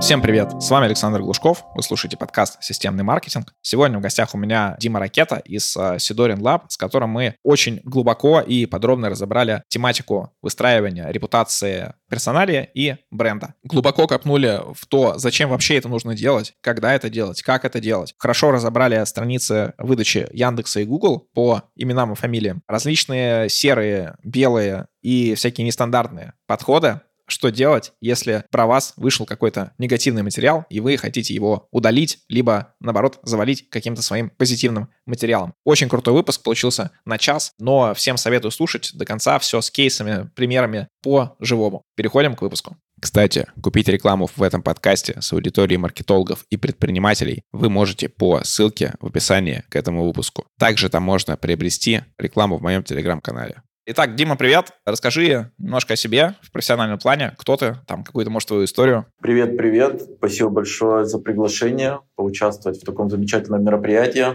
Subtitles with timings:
[0.00, 0.62] Всем привет!
[0.62, 1.64] С вами Александр Глушков.
[1.74, 3.52] Вы слушаете подкаст «Системный маркетинг».
[3.62, 8.40] Сегодня в гостях у меня Дима Ракета из Сидорин Lab, с которым мы очень глубоко
[8.40, 13.54] и подробно разобрали тематику выстраивания репутации персоналия и бренда.
[13.64, 18.14] Глубоко копнули в то, зачем вообще это нужно делать, когда это делать, как это делать.
[18.18, 22.62] Хорошо разобрали страницы выдачи Яндекса и Google по именам и фамилиям.
[22.68, 30.22] Различные серые, белые и всякие нестандартные подходы что делать, если про вас вышел какой-то негативный
[30.22, 35.54] материал, и вы хотите его удалить, либо, наоборот, завалить каким-то своим позитивным материалом.
[35.64, 40.30] Очень крутой выпуск получился на час, но всем советую слушать до конца все с кейсами,
[40.34, 41.82] примерами по живому.
[41.96, 42.76] Переходим к выпуску.
[43.00, 48.94] Кстати, купить рекламу в этом подкасте с аудиторией маркетологов и предпринимателей вы можете по ссылке
[49.00, 50.46] в описании к этому выпуску.
[50.58, 53.62] Также там можно приобрести рекламу в моем телеграм-канале.
[53.90, 54.72] Итак, Дима, привет.
[54.84, 57.34] Расскажи немножко о себе в профессиональном плане.
[57.38, 57.76] Кто ты?
[57.86, 59.06] Там какую-то, может, твою историю.
[59.22, 60.02] Привет, привет.
[60.18, 64.26] Спасибо большое за приглашение поучаствовать в таком замечательном мероприятии.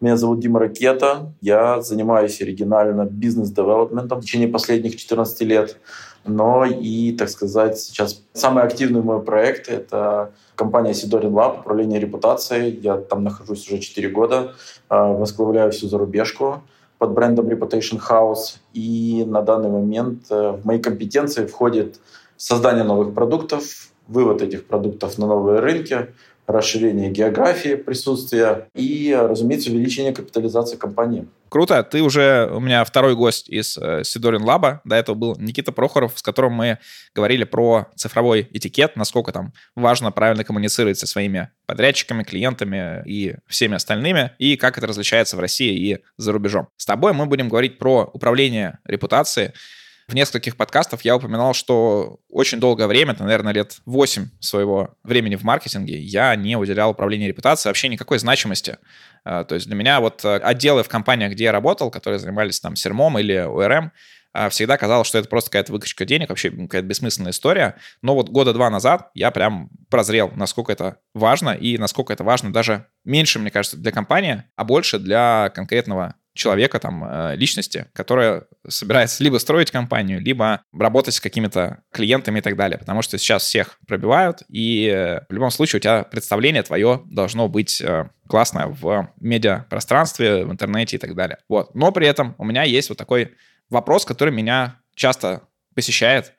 [0.00, 1.32] Меня зовут Дима Ракета.
[1.40, 5.78] Я занимаюсь оригинально бизнес-девелопментом в течение последних 14 лет.
[6.24, 12.80] Но и, так сказать, сейчас самый активный мой проект— это компания Сидорин Lab, управление репутацией.
[12.80, 14.56] Я там нахожусь уже 4 года,
[14.88, 16.64] а, возглавляю всю зарубежку
[16.98, 18.58] под брендом Reputation House.
[18.72, 22.00] И на данный момент э, в мои компетенции входит
[22.36, 26.14] создание новых продуктов, вывод этих продуктов на новые рынки,
[26.46, 31.26] расширение географии присутствия и, разумеется, увеличение капитализации компании.
[31.48, 31.82] Круто.
[31.84, 34.80] Ты уже у меня второй гость из э, Сидорин Лаба.
[34.84, 36.78] До этого был Никита Прохоров, с которым мы
[37.14, 43.76] говорили про цифровой этикет, насколько там важно правильно коммуницировать со своими подрядчиками, клиентами и всеми
[43.76, 46.68] остальными, и как это различается в России и за рубежом.
[46.76, 49.52] С тобой мы будем говорить про управление репутацией,
[50.08, 55.34] в нескольких подкастах я упоминал, что очень долгое время, это, наверное, лет 8 своего времени
[55.34, 58.78] в маркетинге, я не уделял управлению репутацией вообще никакой значимости.
[59.24, 62.60] А, то есть для меня вот э, отделы в компаниях, где я работал, которые занимались
[62.60, 63.90] там сермом или ОРМ,
[64.32, 67.76] а, всегда казалось, что это просто какая-то выкачка денег, вообще какая-то бессмысленная история.
[68.02, 72.52] Но вот года два назад я прям прозрел, насколько это важно, и насколько это важно
[72.52, 78.44] даже меньше, мне кажется, для компании, а больше для конкретного человека, там, э, личности, которая
[78.68, 82.78] собирается либо строить компанию, либо работать с какими-то клиентами и так далее.
[82.78, 87.48] Потому что сейчас всех пробивают, и э, в любом случае у тебя представление твое должно
[87.48, 91.38] быть э, классное в медиапространстве, в интернете и так далее.
[91.48, 91.74] Вот.
[91.74, 93.34] Но при этом у меня есть вот такой
[93.70, 95.42] вопрос, который меня часто
[95.74, 96.32] посещает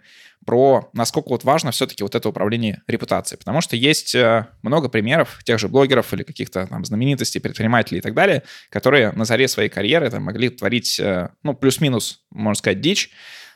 [0.48, 3.38] про насколько вот важно все-таки вот это управление репутацией.
[3.38, 8.02] Потому что есть э, много примеров тех же блогеров или каких-то там знаменитостей, предпринимателей и
[8.02, 12.80] так далее, которые на заре своей карьеры там, могли творить, э, ну, плюс-минус, можно сказать,
[12.80, 13.12] дичь,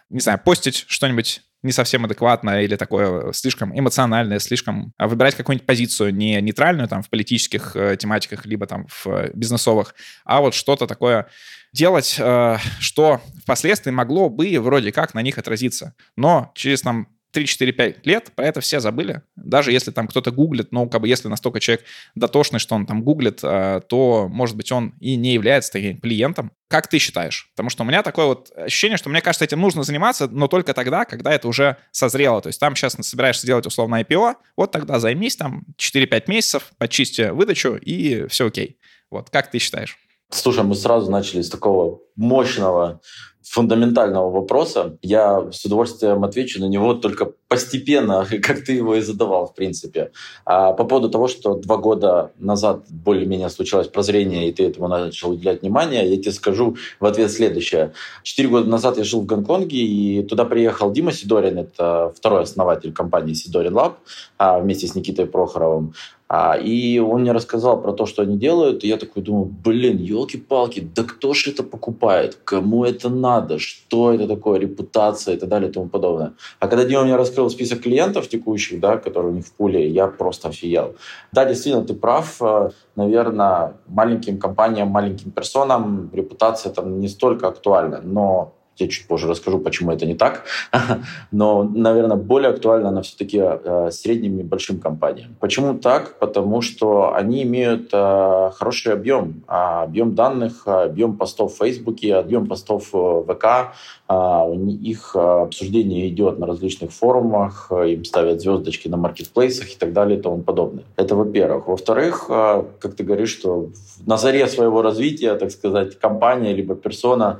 [0.09, 5.65] не знаю, постить что-нибудь не совсем адекватное или такое слишком эмоциональное, слишком а, выбирать какую-нибудь
[5.65, 10.55] позицию не нейтральную там в политических э, тематиках, либо там в э, бизнесовых, а вот
[10.55, 11.27] что-то такое
[11.73, 15.95] делать, э, что впоследствии могло бы вроде как на них отразиться.
[16.15, 19.21] Но через там 3-4-5 лет про это все забыли.
[19.35, 23.03] Даже если там кто-то гуглит, но как бы если настолько человек дотошный, что он там
[23.03, 26.51] гуглит, а, то, может быть, он и не является таким клиентом.
[26.67, 27.49] Как ты считаешь?
[27.55, 30.73] Потому что у меня такое вот ощущение, что мне кажется, этим нужно заниматься, но только
[30.73, 32.41] тогда, когда это уже созрело.
[32.41, 37.29] То есть там сейчас собираешься делать условно IPO, вот тогда займись там 4-5 месяцев, почисти
[37.29, 38.77] выдачу и все окей.
[39.09, 39.97] Вот, как ты считаешь?
[40.33, 43.01] Слушай, мы сразу начали с такого мощного
[43.43, 44.97] фундаментального вопроса.
[45.01, 50.11] Я с удовольствием отвечу на него только постепенно, как ты его и задавал, в принципе.
[50.45, 55.31] А по поводу того, что два года назад более-менее случилось прозрение, и ты этому начал
[55.31, 57.91] уделять внимание, я тебе скажу в ответ следующее.
[58.23, 62.93] Четыре года назад я жил в Гонконге, и туда приехал Дима Сидорин, это второй основатель
[62.93, 63.99] компании Сидорин Лаб,
[64.37, 65.93] а, вместе с Никитой Прохоровым.
[66.33, 69.97] А, и он мне рассказал про то, что они делают, и я такой думаю, блин,
[69.97, 72.39] елки-палки, да кто же это покупает?
[72.45, 73.59] Кому это надо?
[73.59, 74.57] Что это такое?
[74.57, 76.31] Репутация и так далее и тому подобное.
[76.59, 80.07] А когда Дима мне раскрыл список клиентов текущих, да, которые у них в пуле, я
[80.07, 80.95] просто офигел.
[81.33, 82.41] Да, действительно, ты прав.
[82.41, 89.27] Э, Наверное, маленьким компаниям, маленьким персонам репутация там не столько актуальна, но я чуть позже
[89.27, 90.43] расскажу, почему это не так.
[91.31, 95.35] Но, наверное, более актуально она все-таки э, средним и большим компаниям.
[95.39, 96.19] Почему так?
[96.19, 99.43] Потому что они имеют э, хороший объем.
[99.47, 103.73] А объем данных, объем постов в Фейсбуке, объем постов в ВК.
[104.07, 104.45] А,
[104.81, 110.21] их обсуждение идет на различных форумах, им ставят звездочки на маркетплейсах и так далее и
[110.21, 110.83] тому подобное.
[110.97, 111.67] Это во-первых.
[111.67, 113.69] Во-вторых, э, как ты говоришь, что
[114.05, 117.39] на заре своего развития, так сказать, компания либо персона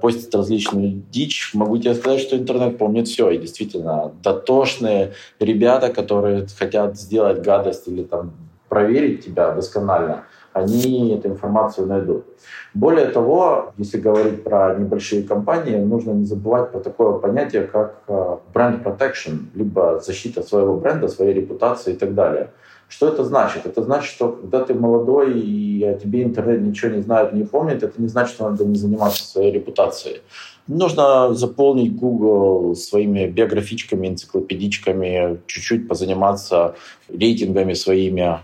[0.00, 3.30] постит различные различную дичь, могу тебе сказать, что интернет помнит все.
[3.30, 8.32] И действительно, дотошные ребята, которые хотят сделать гадость или там
[8.68, 10.24] проверить тебя досконально,
[10.54, 12.24] они эту информацию найдут.
[12.74, 18.36] Более того, если говорить про небольшие компании, нужно не забывать про такое понятие, как э,
[18.54, 22.48] бренд protection, либо защита своего бренда, своей репутации и так далее.
[22.92, 23.64] Что это значит?
[23.64, 27.82] Это значит, что когда ты молодой и о тебе интернет ничего не знает, не помнит,
[27.82, 30.20] это не значит, что надо не заниматься своей репутацией.
[30.68, 36.76] Нужно заполнить Google своими биографичками, энциклопедичками, чуть-чуть позаниматься
[37.08, 38.40] рейтингами своими.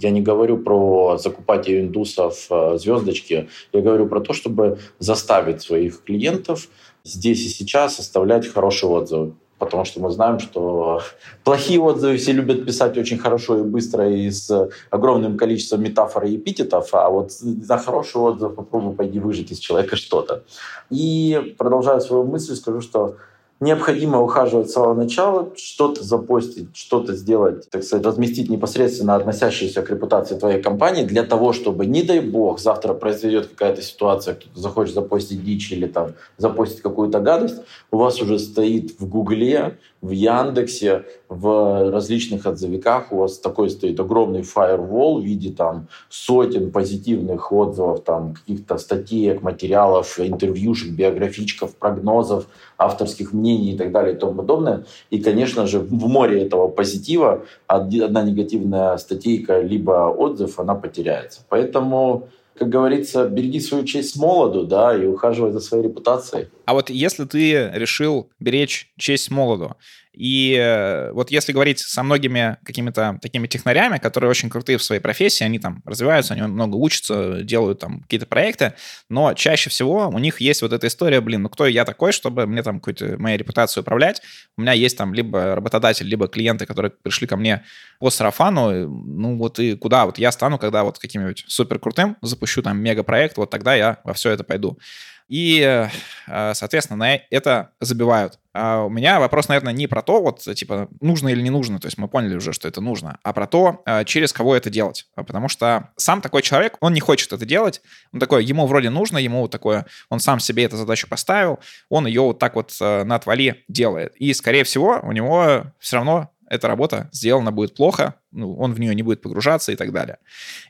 [0.00, 6.02] Я не говорю про закупать индусов э, звездочки, я говорю про то, чтобы заставить своих
[6.02, 6.68] клиентов
[7.04, 11.00] здесь и сейчас оставлять хорошие отзывы потому что мы знаем, что
[11.44, 16.36] плохие отзывы все любят писать очень хорошо и быстро и с огромным количеством метафор и
[16.36, 20.44] эпитетов, а вот за хороший отзыв попробуй пойди выжить из человека что-то.
[20.90, 23.16] И продолжая свою мысль, скажу, что
[23.60, 29.90] необходимо ухаживать с самого начала, что-то запостить, что-то сделать, так сказать, разместить непосредственно относящиеся к
[29.90, 34.94] репутации твоей компании для того, чтобы, не дай бог, завтра произойдет какая-то ситуация, кто-то захочет
[34.94, 41.04] запостить дичь или там запостить какую-то гадость, у вас уже стоит в Гугле, в Яндексе,
[41.28, 48.04] в различных отзывиках у вас такой стоит огромный фаервол в виде там сотен позитивных отзывов,
[48.04, 52.46] там каких-то статей, материалов, интервьюшек, биографичков, прогнозов,
[52.78, 54.84] авторских мнений и так далее и тому подобное.
[55.10, 61.40] И, конечно же, в море этого позитива одна негативная статейка либо отзыв, она потеряется.
[61.48, 62.28] Поэтому
[62.58, 66.46] как говорится, береги свою честь молоду, да, и ухаживай за своей репутацией.
[66.66, 69.76] А вот если ты решил беречь честь молоду,
[70.16, 75.00] и э, вот если говорить со многими какими-то такими технарями, которые очень крутые в своей
[75.00, 78.72] профессии, они там развиваются, они много учатся, делают там какие-то проекты,
[79.10, 82.46] но чаще всего у них есть вот эта история, блин, ну кто я такой, чтобы
[82.46, 84.22] мне там какую-то мою репутацию управлять?
[84.56, 87.62] У меня есть там либо работодатель, либо клиенты, которые пришли ко мне
[88.00, 92.62] по сарафану, ну вот и куда вот я стану, когда вот каким-нибудь супер крутым запущу
[92.62, 94.78] там мегапроект, вот тогда я во все это пойду.
[95.28, 95.88] И,
[96.26, 98.38] э, соответственно, на это забивают.
[98.52, 101.86] А у меня вопрос, наверное, не про то, вот, типа, нужно или не нужно, то
[101.86, 105.06] есть мы поняли уже, что это нужно, а про то, э, через кого это делать.
[105.14, 107.82] Потому что сам такой человек, он не хочет это делать,
[108.12, 111.58] он такой, ему вроде нужно, ему такое, он сам себе эту задачу поставил,
[111.90, 114.14] он ее вот так вот э, на отвали делает.
[114.16, 118.80] И, скорее всего, у него все равно эта работа сделана будет плохо, ну, он в
[118.80, 120.18] нее не будет погружаться и так далее.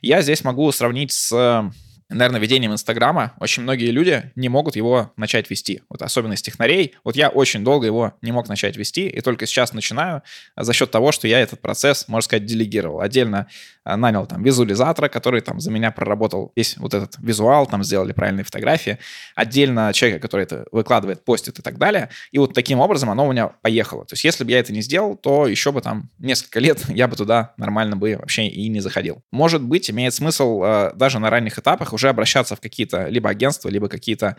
[0.01, 1.71] Я здесь могу сравнить с
[2.09, 5.81] наверное, ведением Инстаграма очень многие люди не могут его начать вести.
[5.89, 6.95] Вот особенность технарей.
[7.03, 10.23] Вот я очень долго его не мог начать вести, и только сейчас начинаю
[10.55, 13.01] за счет того, что я этот процесс, можно сказать, делегировал.
[13.01, 13.47] Отдельно
[13.83, 18.13] а, нанял там визуализатора, который там за меня проработал весь вот этот визуал, там сделали
[18.13, 18.99] правильные фотографии.
[19.35, 22.09] Отдельно человека, который это выкладывает, постит и так далее.
[22.31, 24.05] И вот таким образом оно у меня поехало.
[24.05, 27.07] То есть если бы я это не сделал, то еще бы там несколько лет я
[27.07, 29.23] бы туда нормально бы вообще и не заходил.
[29.31, 33.69] Может быть, имеет смысл э, даже на ранних этапах уже обращаться в какие-то либо агентства,
[33.69, 34.37] либо какие-то,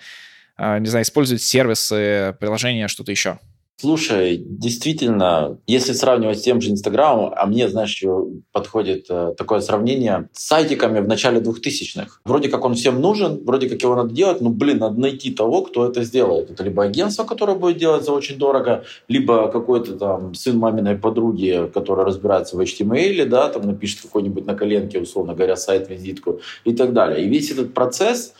[0.56, 3.38] а, не знаю, использовать сервисы, приложения, что-то еще?
[3.80, 8.02] Слушай, действительно, если сравнивать с тем же Инстаграмом, а мне, знаешь,
[8.50, 12.19] подходит э, такое сравнение с сайтиками в начале 2000-х.
[12.25, 15.62] Вроде как он всем нужен, вроде как его надо делать, но, блин, надо найти того,
[15.62, 16.50] кто это сделает.
[16.50, 21.70] Это либо агентство, которое будет делать за очень дорого, либо какой-то там сын маминой подруги,
[21.73, 26.92] который разбирается в HTML, да, там напишет какой-нибудь на коленке, условно говоря, сайт-визитку и так
[26.92, 27.25] далее.
[27.25, 28.35] И весь этот процесс,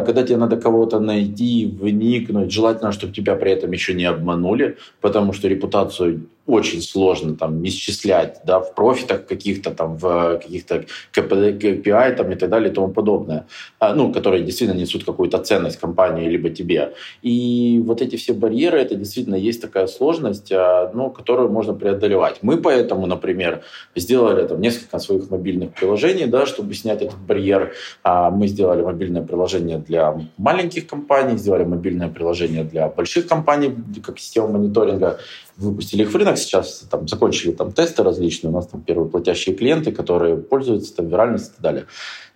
[0.00, 5.32] когда тебе надо кого-то найти, вникнуть, желательно, чтобы тебя при этом еще не обманули, потому
[5.32, 12.32] что репутацию очень сложно там исчислять да, в профитах каких-то там, в каких-то KPI там,
[12.32, 13.46] и так далее и тому подобное,
[13.78, 16.94] а, ну, которые действительно несут какую-то ценность компании либо тебе.
[17.20, 22.38] И вот эти все барьеры, это действительно есть такая сложность, а, ну, которую можно преодолевать.
[22.40, 23.62] Мы поэтому, например,
[23.94, 27.74] сделали там несколько своих мобильных приложений, да, чтобы снять этот барьер.
[28.02, 34.18] А мы сделали мобильное приложение для маленьких компаний, сделали мобильное приложение для больших компаний, как
[34.18, 35.18] система мониторинга
[35.58, 39.54] выпустили их в рынок сейчас, там, закончили там тесты различные, у нас там первые платящие
[39.56, 41.86] клиенты, которые пользуются там виральностью и так далее.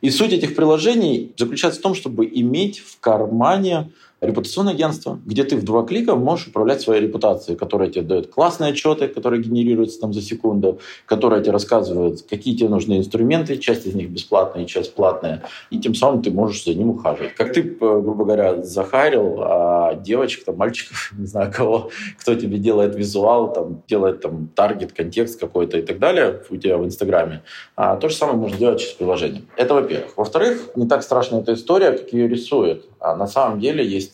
[0.00, 5.56] И суть этих приложений заключается в том, чтобы иметь в кармане репутационное агентство, где ты
[5.56, 10.12] в два клика можешь управлять своей репутацией, которая тебе дает классные отчеты, которые генерируются там
[10.12, 15.42] за секунду, которая тебе рассказывает, какие тебе нужны инструменты, часть из них бесплатная, часть платная,
[15.70, 17.34] и тем самым ты можешь за ним ухаживать.
[17.34, 22.58] Как ты, э, грубо говоря, захарил а девочек, там, мальчиков, не знаю кого, кто тебе
[22.58, 27.42] делает визуал, там, делает там таргет, контекст какой-то и так далее у тебя в Инстаграме,
[27.74, 29.42] а то же самое можно делать через приложение.
[29.56, 30.16] Это во-первых.
[30.16, 32.86] Во-вторых, не так страшна эта история, как ее рисует.
[33.00, 34.11] А на самом деле есть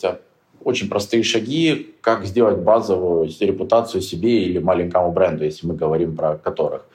[0.62, 6.37] очень простые шаги, как сделать базовую репутацию себе или маленькому бренду, если мы говорим про
[6.37, 6.87] которых.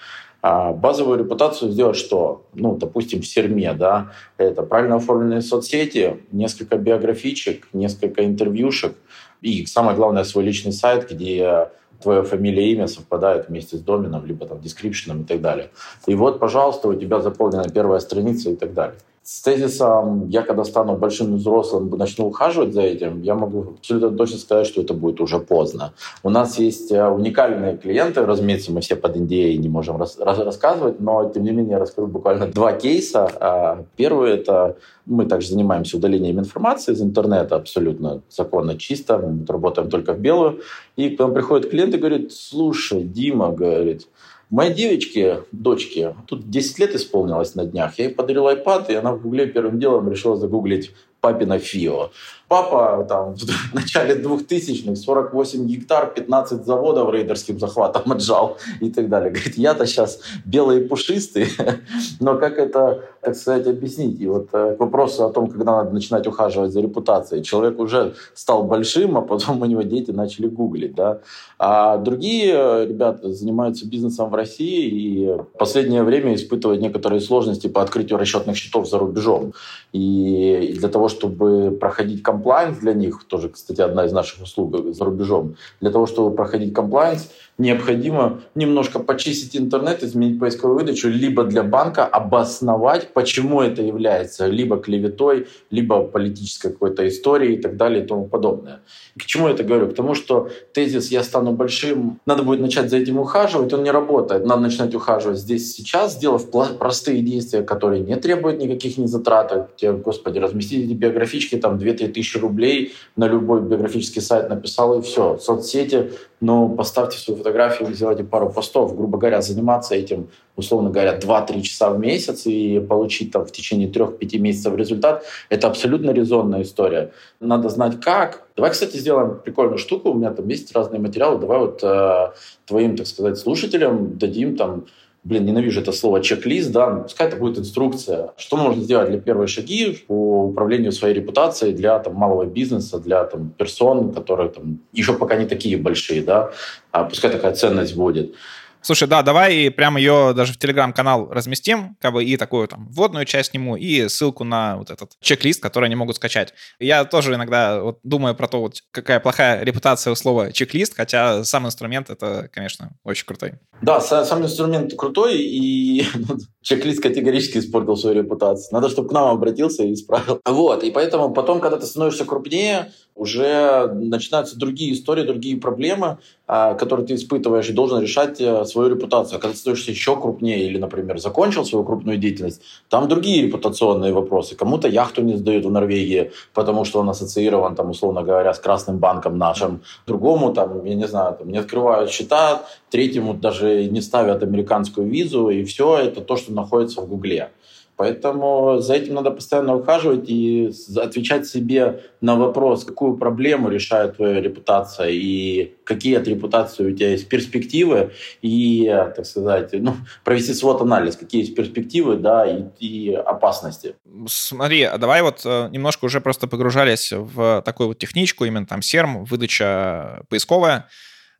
[0.42, 2.46] А базовую репутацию сделать что?
[2.54, 8.94] Ну, допустим, в Серме, да, это правильно оформленные соцсети, несколько биографичек, несколько интервьюшек
[9.42, 11.70] и, самое главное, свой личный сайт, где
[12.02, 15.70] твоя фамилия и имя совпадают вместе с доменом, либо там дескрипшеном и так далее.
[16.08, 20.66] И вот, пожалуйста, у тебя заполнена первая страница и так далее с тезисом «я когда
[20.66, 25.22] стану большим взрослым, начну ухаживать за этим», я могу абсолютно точно сказать, что это будет
[25.22, 25.94] уже поздно.
[26.24, 31.00] У нас есть э, уникальные клиенты, разумеется, мы все под NDA не можем рас рассказывать,
[31.00, 33.32] но тем не менее я расскажу буквально два кейса.
[33.40, 34.76] А, первый— это
[35.06, 40.60] мы также занимаемся удалением информации из интернета абсолютно законно, чисто, мы работаем только в белую.
[40.96, 44.08] И к нам приходит клиент и говорит, слушай, Дима, говорит,
[44.54, 49.12] Моей девочке, дочке, тут 10 лет исполнилось на днях, я ей подарил iPad, и она
[49.12, 50.92] в Гугле первым делом решила загуглить
[51.24, 52.12] папина ФИО.
[52.50, 53.36] Папа там
[53.72, 59.32] в начале 2000-х 48 гектар, 15 заводов рейдерским захватом отжал и так далее.
[59.32, 61.48] Говорит, я-то сейчас белый и пушистый,
[62.20, 64.22] но как это, так сказать, объяснить?
[64.22, 67.44] И вот э, к вопросу о том, когда надо начинать ухаживать за репутацией.
[67.44, 70.96] Человек уже стал большим, а потом у него дети начали гуглить.
[70.96, 71.22] Да?
[71.58, 77.68] А другие э, ребята занимаются бизнесом в России и в последнее время испытывают некоторые сложности
[77.68, 79.54] по открытию расчетных счетов за рубежом.
[79.94, 85.06] И для того, чтобы проходить комплайнс для них, тоже, кстати, одна из наших услуг за
[85.06, 91.64] рубежом, для того, чтобы проходить комплайнс, необходимо немножко почистить интернет, изменить поисковую выдачу, либо для
[91.64, 98.08] банка обосновать, почему это является либо клеветой, либо политической какой-то историей и так далее и
[98.08, 98.82] тому подобное.
[99.18, 99.90] К чему я это говорю?
[99.90, 103.92] К тому, что тезис «я стану большим», надо будет начать за этим ухаживать, он не
[103.92, 104.46] работает.
[104.46, 109.76] Надо начинать ухаживать здесь сейчас, сделав простые действия, которые не требуют никаких ни затрат.
[109.76, 115.02] Тебе, господи, разместить эти биографички, там 2-3 тысячи рублей на любой биографический сайт написал, и
[115.02, 115.38] все.
[115.38, 121.62] Соцсети, но поставьте свою фотографию, сделайте пару постов, грубо говоря, заниматься этим, условно говоря, 2-3
[121.62, 127.12] часа в месяц и получить там в течение 3-5 месяцев результат, это абсолютно резонная история.
[127.42, 128.48] Надо знать как.
[128.56, 132.32] Давай, кстати, сделаем прикольную штуку, у меня там есть разные материалы, давай вот э,
[132.66, 134.86] твоим, так сказать, слушателям дадим там
[135.24, 139.50] блин, ненавижу это слово чек-лист, да, пускай это будет инструкция, что можно сделать для первых
[139.50, 145.14] шаги по управлению своей репутацией для там, малого бизнеса, для там, персон, которые там, еще
[145.14, 146.52] пока не такие большие, да,
[146.92, 148.36] а пускай такая ценность будет.
[148.84, 153.26] Слушай, да, давай прямо ее даже в телеграм-канал разместим, как бы и такую там вводную
[153.26, 156.54] часть сниму, и ссылку на вот этот чек-лист, который они могут скачать.
[156.80, 161.46] Я тоже иногда вот думаю про то, вот какая плохая репутация у слова чек-лист, хотя
[161.46, 163.54] сам инструмент это, конечно, очень крутой.
[163.82, 166.06] Да, сам инструмент крутой, и
[166.64, 168.70] чек-лист категорически испортил свою репутацию.
[168.72, 170.40] Надо, чтобы к нам обратился и исправил.
[170.64, 176.18] Вот, и поэтому потом, когда ты становишься крупнее, уже начинаются другие истории, другие проблемы,
[176.48, 179.38] а, которые ты испытываешь и должен решать э, свою репутацию.
[179.38, 184.14] А когда ты становишься еще крупнее или, например, закончил свою крупную деятельность, там другие репутационные
[184.14, 184.56] вопросы.
[184.56, 188.98] Кому-то яхту не сдают в Норвегии, потому что он ассоциирован, там, условно говоря, с Красным
[188.98, 189.82] банком нашим.
[190.08, 195.50] Другому, там, я не знаю, там, не открывают счета, третьему даже не ставят американскую визу,
[195.50, 197.50] и все это то, что находится в Гугле.
[197.96, 204.42] Поэтому за этим надо постоянно ухаживать и отвечать себе на вопрос, какую проблему решает твоя
[204.42, 211.18] репутация и какие от репутации у тебя есть перспективы и, так сказать, ну, провести свод-анализ,
[211.18, 213.96] какие есть перспективы да, и, и опасности.
[214.28, 218.82] Смотри, а давай вот э, немножко уже просто погружались в такую вот техничку, именно там
[218.82, 220.90] серм, выдача поисковая.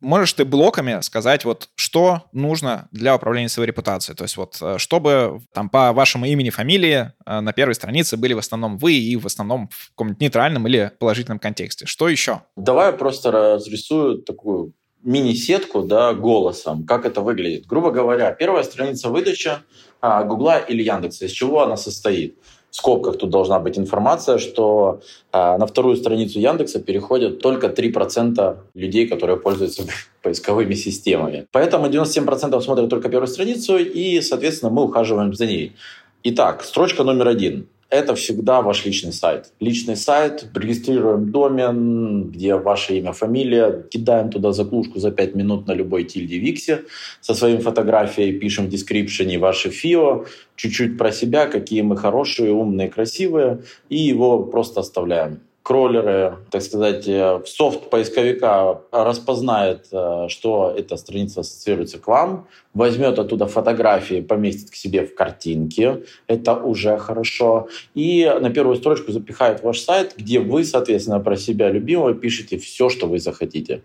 [0.04, 4.14] Можешь ты блоками сказать, вот что нужно для управления своей репутацией?
[4.14, 8.34] То есть вот э, чтобы там по вашему имени, фамилии э, на первой странице были
[8.34, 11.86] в основном вы и в основном в каком-нибудь нейтральном или положительном контексте.
[11.86, 12.42] Что еще?
[12.56, 17.66] Давай я просто разрисую такую мини-сетку да, голосом, как это выглядит.
[17.66, 19.52] Грубо говоря, первая страница выдачи
[20.00, 22.38] а, Гугла или Яндекса, из чего она состоит?
[22.74, 25.00] В скобках тут должна быть информация, что
[25.32, 29.84] э, на вторую страницу Яндекса переходят только 3% людей, которые пользуются
[30.22, 31.46] поисковыми системами.
[31.52, 35.76] Поэтому 97% смотрят только первую страницу, и, соответственно, мы ухаживаем за ней.
[36.24, 39.52] Итак, строчка номер один это всегда ваш личный сайт.
[39.60, 45.72] Личный сайт, регистрируем домен, где ваше имя, фамилия, кидаем туда заглушку за 5 минут на
[45.72, 46.84] любой тильде Виксе
[47.20, 50.26] со своим фотографией, пишем в дескрипшене ваше ФИО,
[50.56, 55.40] чуть-чуть про себя, какие мы хорошие, умные, красивые, и его просто оставляем.
[55.64, 63.18] Кроллеры, так сказать, э, софт поисковика распознает, э, что эта страница ассоциируется к вам, возьмет
[63.18, 69.62] оттуда фотографии, поместит к себе в картинки, это уже хорошо, и на первую строчку запихает
[69.62, 73.82] ваш сайт, где вы, соответственно, про себя любимого пишете все, что вы захотите.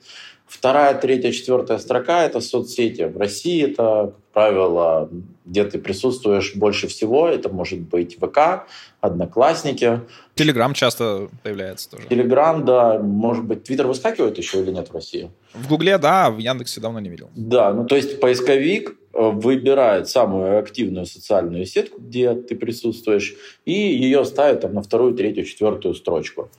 [0.50, 3.04] Вторая, третья, четвертая строка— это соцсети.
[3.04, 5.10] В России это, правило,
[5.46, 7.28] где ты присутствуешь больше всего.
[7.28, 8.66] Это может быть ВК,
[9.02, 10.00] Одноклассники.
[10.36, 12.08] Телеграм часто появляется тоже.
[12.08, 13.00] Телеграм, да.
[13.00, 15.30] Может быть, Твиттер выскакивает еще или нет в России?
[15.54, 17.30] В Гугле, да, в Яндексе давно не видел.
[17.36, 23.74] Да, ну то есть поисковик э, выбирает самую активную социальную сетку, где ты присутствуешь, и
[23.74, 26.50] ее ставит там, на вторую, третью, четвертую строчку.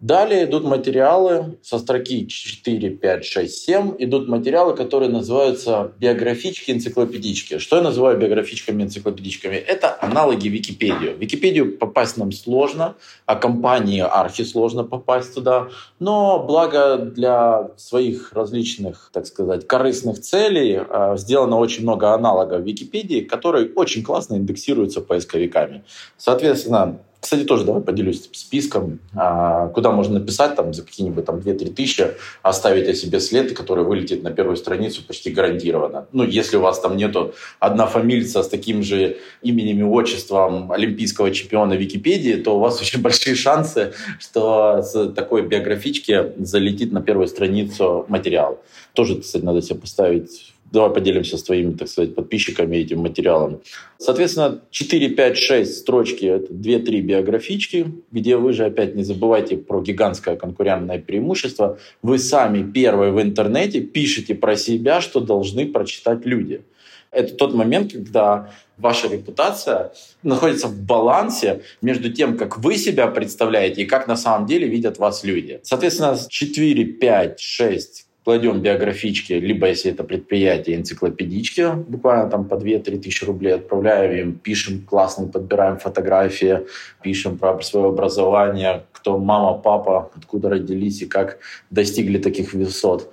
[0.00, 3.94] Далее идут материалы со строки 4, 5, 6, 7.
[3.98, 7.58] Идут материалы, которые называются биографички, энциклопедички.
[7.58, 9.56] Что я называю биографичками, энциклопедичками?
[9.56, 11.14] Это аналоги Википедии.
[11.14, 12.94] В Википедию попасть нам сложно,
[13.26, 15.66] а компании архи сложно попасть туда.
[15.98, 23.22] Но благо для своих различных, так сказать, корыстных целей а, сделано очень много аналогов Википедии,
[23.22, 25.82] которые очень классно индексируются поисковиками.
[26.16, 31.74] Соответственно, кстати, тоже давай поделюсь списком, а, куда можно написать там за какие-нибудь там 2-3
[31.74, 32.06] тысячи,
[32.42, 36.06] оставить о себе след, который вылетит на первую страницу почти гарантированно.
[36.12, 41.32] Ну, если у вас там нету одна фамильца с таким же именем и отчеством олимпийского
[41.32, 47.26] чемпиона Википедии, то у вас очень большие шансы, что с такой биографички залетит на первую
[47.26, 48.60] страницу материал.
[48.92, 53.60] Тоже, кстати, надо себе поставить Давай поделимся с твоими, так сказать, подписчиками этим материалом.
[53.98, 59.80] Соответственно, 4, 5, 6 строчки– это 2-3 биографички, где вы же опять не забывайте про
[59.80, 61.78] гигантское конкурентное преимущество.
[62.02, 66.62] Вы сами первые в интернете пишете про себя, что должны прочитать люди.
[67.10, 73.82] Это тот момент, когда ваша репутация находится в балансе между тем, как вы себя представляете
[73.82, 75.60] и как на самом деле видят вас люди.
[75.62, 82.98] Соответственно, 4, 5, 6 кладем биографички, либо если это предприятие, энциклопедички, буквально там по 2-3
[82.98, 86.66] тысячи рублей отправляем им, пишем классные, подбираем фотографии,
[87.02, 91.38] пишем про свое образование, кто мама, папа, откуда родились и как
[91.70, 93.12] достигли таких высот.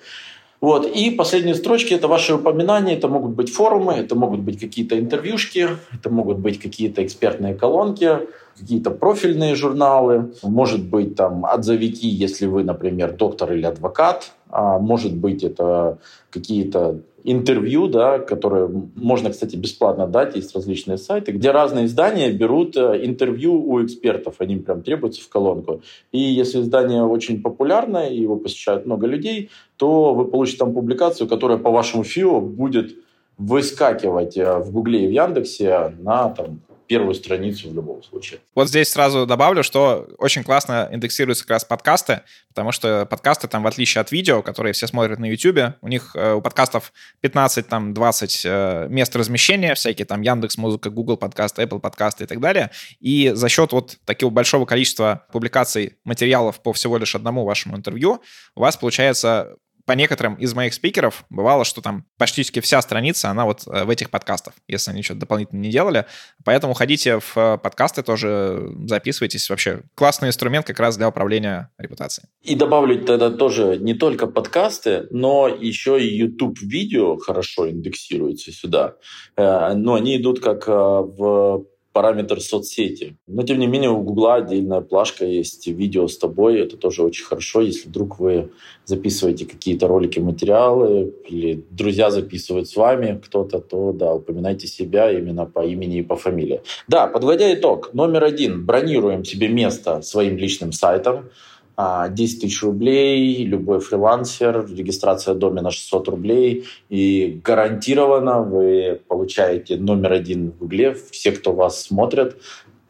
[0.62, 0.86] Вот.
[0.88, 5.68] И последние строчки– это ваши упоминания, это могут быть форумы, это могут быть какие-то интервьюшки,
[5.94, 8.20] это могут быть какие-то экспертные колонки,
[8.60, 15.14] какие-то профильные журналы, может быть там отзовики, если вы, например, доктор или адвокат, а может
[15.14, 15.98] быть это
[16.30, 22.78] какие-то интервью, да, которые можно, кстати, бесплатно дать, есть различные сайты, где разные издания берут
[22.78, 25.82] э, интервью у экспертов, они прям требуются в колонку.
[26.14, 31.58] И если издание очень популярное, его посещают много людей, то вы получите там публикацию, которая
[31.58, 32.96] по вашему ФИО будет
[33.38, 38.40] выскакивать э, в Гугле и в Яндексе на там, первую страницу в любом случае.
[38.54, 43.64] Вот здесь сразу добавлю, что очень классно индексируются как раз подкасты, потому что подкасты там,
[43.64, 47.68] в отличие от видео, которые все смотрят на YouTube, у них э, у подкастов 15,
[47.68, 52.40] там, 20 э, мест размещения, всякие там Яндекс Музыка, Google подкасты, Apple подкасты и так
[52.40, 52.72] далее.
[53.00, 58.22] И за счет вот такого большого количества публикаций материалов по всего лишь одному вашему интервью
[58.56, 63.46] у вас получается по некоторым из моих спикеров бывало, что там почти вся страница, она
[63.46, 66.06] вот э, в этих подкастах, если они что-то дополнительно не делали.
[66.44, 69.50] Поэтому ходите в э, подкасты тоже, записывайтесь.
[69.50, 72.28] Вообще классный инструмент как раз для управления репутацией.
[72.42, 78.96] И добавлю тогда тоже не только подкасты, но еще и YouTube-видео хорошо индексируются сюда.
[79.38, 83.16] Э, но они идут как в параметр соцсети.
[83.26, 86.60] Но, тем не менее, у Гугла отдельная плашка есть, видео с тобой.
[86.60, 88.50] Это тоже очень хорошо, если вдруг вы
[88.84, 95.46] записываете какие-то ролики, материалы, или друзья записывают с вами кто-то, то, да, упоминайте себя именно
[95.46, 96.60] по имени и по фамилии.
[96.90, 101.30] Да, подводя итог, номер один, бронируем себе место своим личным сайтом,
[101.78, 110.14] 10 а, тысяч рублей, любой фрилансер, регистрация домена 600 рублей, и гарантированно вы получаете номер
[110.14, 112.38] один в Гугле, все, кто вас смотрят,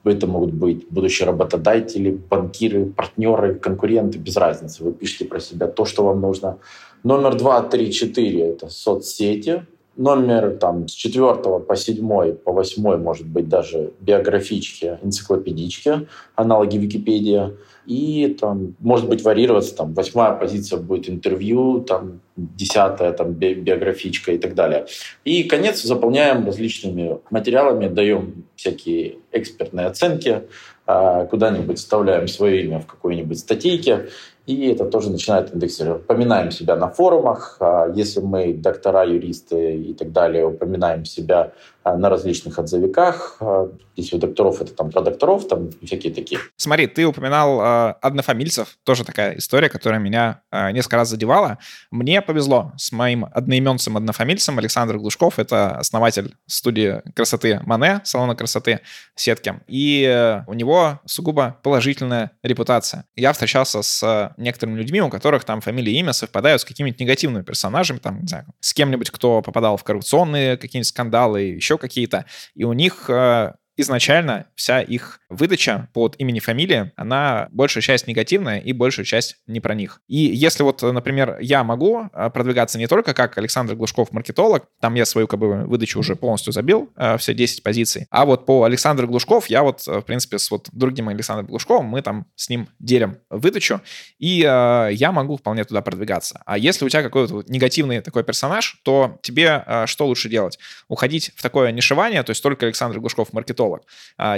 [0.03, 4.83] это могут быть будущие работодатели, банкиры, партнеры, конкуренты, без разницы.
[4.83, 6.59] Вы пишете про себя то, что вам нужно.
[7.03, 9.65] Номер два, три, четыре– это соцсети.
[9.97, 17.57] Номер там, с четвертого по седьмой, по восьмой, может быть, даже биографички, энциклопедички, аналоги Википедии–
[17.85, 24.31] и там может быть варьироваться, там восьмая позиция будет интервью, там десятая там би биографичка
[24.31, 24.85] и так далее.
[25.23, 30.43] И конец заполняем различными материалами, даем всякие экспертные оценки,
[30.87, 34.09] а, куда-нибудь вставляем свое имя в какой-нибудь статейке,
[34.45, 36.05] и это тоже начинает индексировать.
[36.05, 41.53] Поминаем себя на форумах, а, если мы доктора, юристы и так далее, упоминаем себя
[41.93, 43.37] на различных отзывиках.
[43.39, 46.39] А, если у докторов это там про докторов, там всякие такие.
[46.57, 51.59] Смотри, ты упоминал э, однофамильцев, тоже такая история, которая меня э, несколько раз задевала.
[51.91, 58.81] Мне повезло с моим одноименцем-однофамильцем Александр Глушков, это основатель студии красоты Мане, салона красоты
[59.13, 63.05] сетки, и э, у него сугубо положительная репутация.
[63.15, 67.43] Я встречался с некоторыми людьми, у которых там фамилия и имя совпадают с какими-то негативными
[67.43, 72.25] персонажами, там, не знаю, с кем-нибудь, кто попадал в коррупционные какие-нибудь скандалы, еще еще какие-то,
[72.55, 78.59] и у них э, изначально вся их выдача под имени фамилии, она большая часть негативная
[78.59, 80.01] и большая часть не про них.
[80.07, 84.95] И если вот, например, я могу а, продвигаться не только как Александр Глушков, маркетолог, там
[84.95, 88.63] я свою как бы выдачу уже полностью забил, а, все 10 позиций, а вот по
[88.63, 92.67] Александру Глушков я вот, в принципе, с вот другим Александром Глушковым мы там с ним
[92.79, 93.81] делим выдачу,
[94.19, 96.41] и я могу вполне туда продвигаться.
[96.45, 100.59] А если у тебя какой-то негативный такой персонаж, то тебе что лучше делать?
[100.87, 103.83] Уходить в такое нишевание, то есть только Александр Глушков маркетолог,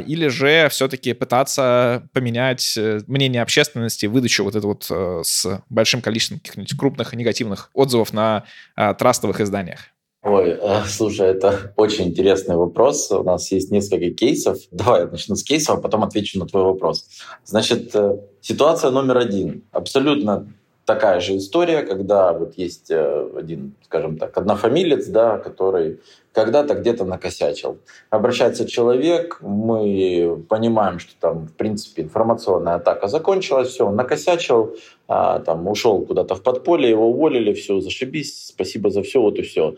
[0.05, 6.02] или же все-таки пытаться поменять э, мнение общественности, выдачу вот это вот э, с большим
[6.02, 8.45] количеством каких-нибудь крупных негативных отзывов на
[8.78, 9.80] э, трастовых изданиях?
[10.23, 13.12] Ой, слушай, это очень интересный вопрос.
[13.12, 14.58] У нас есть несколько кейсов.
[14.71, 17.08] Давай я начну с кейсов, а потом отвечу на твой вопрос.
[17.43, 17.93] Значит,
[18.41, 19.63] ситуация номер один.
[19.71, 20.47] Абсолютно
[20.88, 26.00] такая же история, когда вот есть один, скажем так, однофамилец, да, который
[26.32, 27.80] когда-то где-то накосячил.
[28.10, 35.39] Обращается человек, мы понимаем, что там, в принципе, информационная атака закончилась, все, он накосячил, а,
[35.39, 39.76] там, ушел куда-то в подполье, его уволили, все, зашибись, спасибо за все, вот и все.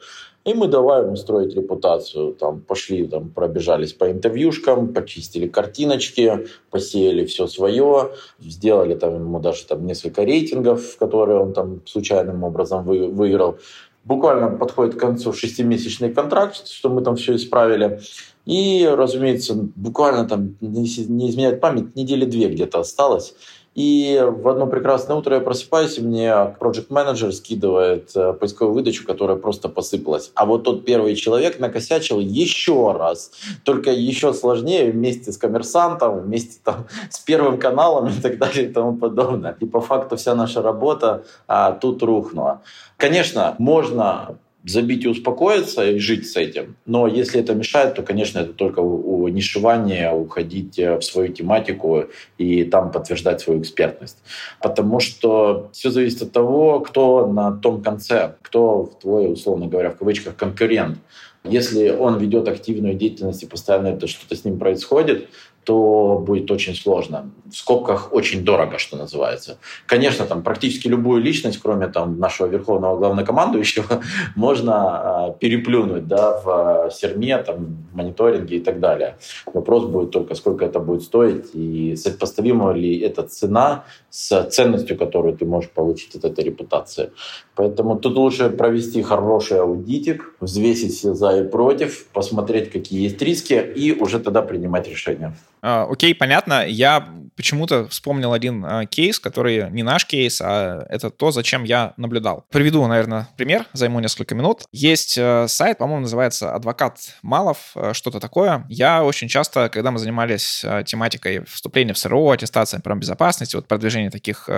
[0.50, 2.34] И мы давай ему строить репутацию.
[2.34, 8.10] Там пошли, там пробежались по интервьюшкам, почистили картиночки, посеяли все свое,
[8.40, 13.60] сделали там ему даже там несколько рейтингов, которые он там случайным образом вы, выиграл
[14.06, 18.00] буквально подходит к концу шестимесячный контракт, что мы там все исправили.
[18.46, 23.36] И, разумеется, буквально там, не изменяет память, недели две где-то осталось.
[23.80, 29.08] И в одно прекрасное утро я просыпаюсь, и мне project менеджер скидывает э, поисковую выдачу,
[29.08, 30.32] которая просто посыпалась.
[30.36, 33.32] А вот тот первый человек накосячил еще раз,
[33.64, 38.74] только еще сложнее, вместе с коммерсантом, вместе там, с первым каналом и так далее и
[38.74, 39.56] тому подобное.
[39.62, 42.62] И по факту вся наша работа а, тут рухнула.
[42.98, 44.36] Конечно, можно
[44.70, 46.76] забить и успокоиться и жить с этим.
[46.86, 52.06] Но если это мешает, то, конечно, это только у нишевания уходить э, в свою тематику
[52.38, 54.18] и там подтверждать свою экспертность.
[54.62, 59.98] Потому что все зависит от того, кто на том конце, кто твой, условно говоря, в
[59.98, 60.98] кавычках, конкурент.
[61.44, 65.30] Если он ведет активную деятельность и постоянно это что-то с ним происходит,
[65.64, 67.32] то будет очень сложно.
[67.52, 69.58] В скобках очень дорого, что называется.
[69.86, 74.02] Конечно, там практически любую личность, кроме там нашего верховного главнокомандующего,
[74.36, 79.18] можно а, переплюнуть да, в серме, там, мониторинге и так далее.
[79.54, 85.38] Вопрос будет только, сколько это будет стоить и сопоставима ли эта цена с ценностью, которую
[85.38, 87.12] ты можешь получить от этой репутации.
[87.60, 93.54] Поэтому тут лучше провести хороший аудитик, взвесить все за и против, посмотреть, какие есть риски
[93.54, 95.36] и уже тогда принимать решение.
[95.62, 96.66] А, окей, понятно.
[96.66, 101.94] Я почему-то вспомнил один а, кейс, который не наш кейс, а это то, зачем я
[101.98, 102.46] наблюдал.
[102.50, 104.64] Приведу, наверное, пример, займу несколько минут.
[104.72, 108.66] Есть э, сайт, по-моему, называется «Адвокат Малов», э, что-то такое.
[108.70, 114.12] Я очень часто, когда мы занимались э, тематикой вступления в СРО, аттестация безопасности, вот продвижение
[114.12, 114.50] таких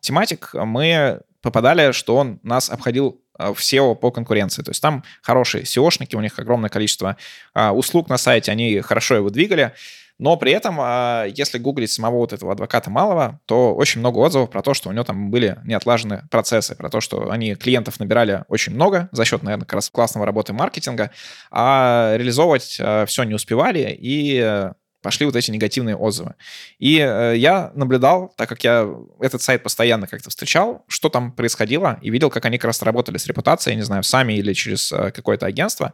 [0.00, 4.62] тематик, мы попадали, что он нас обходил в SEO по конкуренции.
[4.62, 7.16] То есть там хорошие SEOшники, у них огромное количество
[7.54, 9.74] услуг на сайте, они хорошо его двигали.
[10.22, 14.50] Но при этом, а, если гуглить самого вот этого адвоката Малого, то очень много отзывов
[14.50, 18.44] про то, что у него там были неотлажены процессы, про то, что они клиентов набирали
[18.46, 21.10] очень много за счет, наверное, как раз классного работы маркетинга,
[21.50, 24.70] а реализовывать а, все не успевали, и
[25.02, 26.34] пошли вот эти негативные отзывы.
[26.78, 28.88] И э, я наблюдал, так как я
[29.20, 33.18] этот сайт постоянно как-то встречал, что там происходило, и видел, как они как раз работали
[33.18, 35.92] с репутацией, не знаю, сами или через э, какое-то агентство.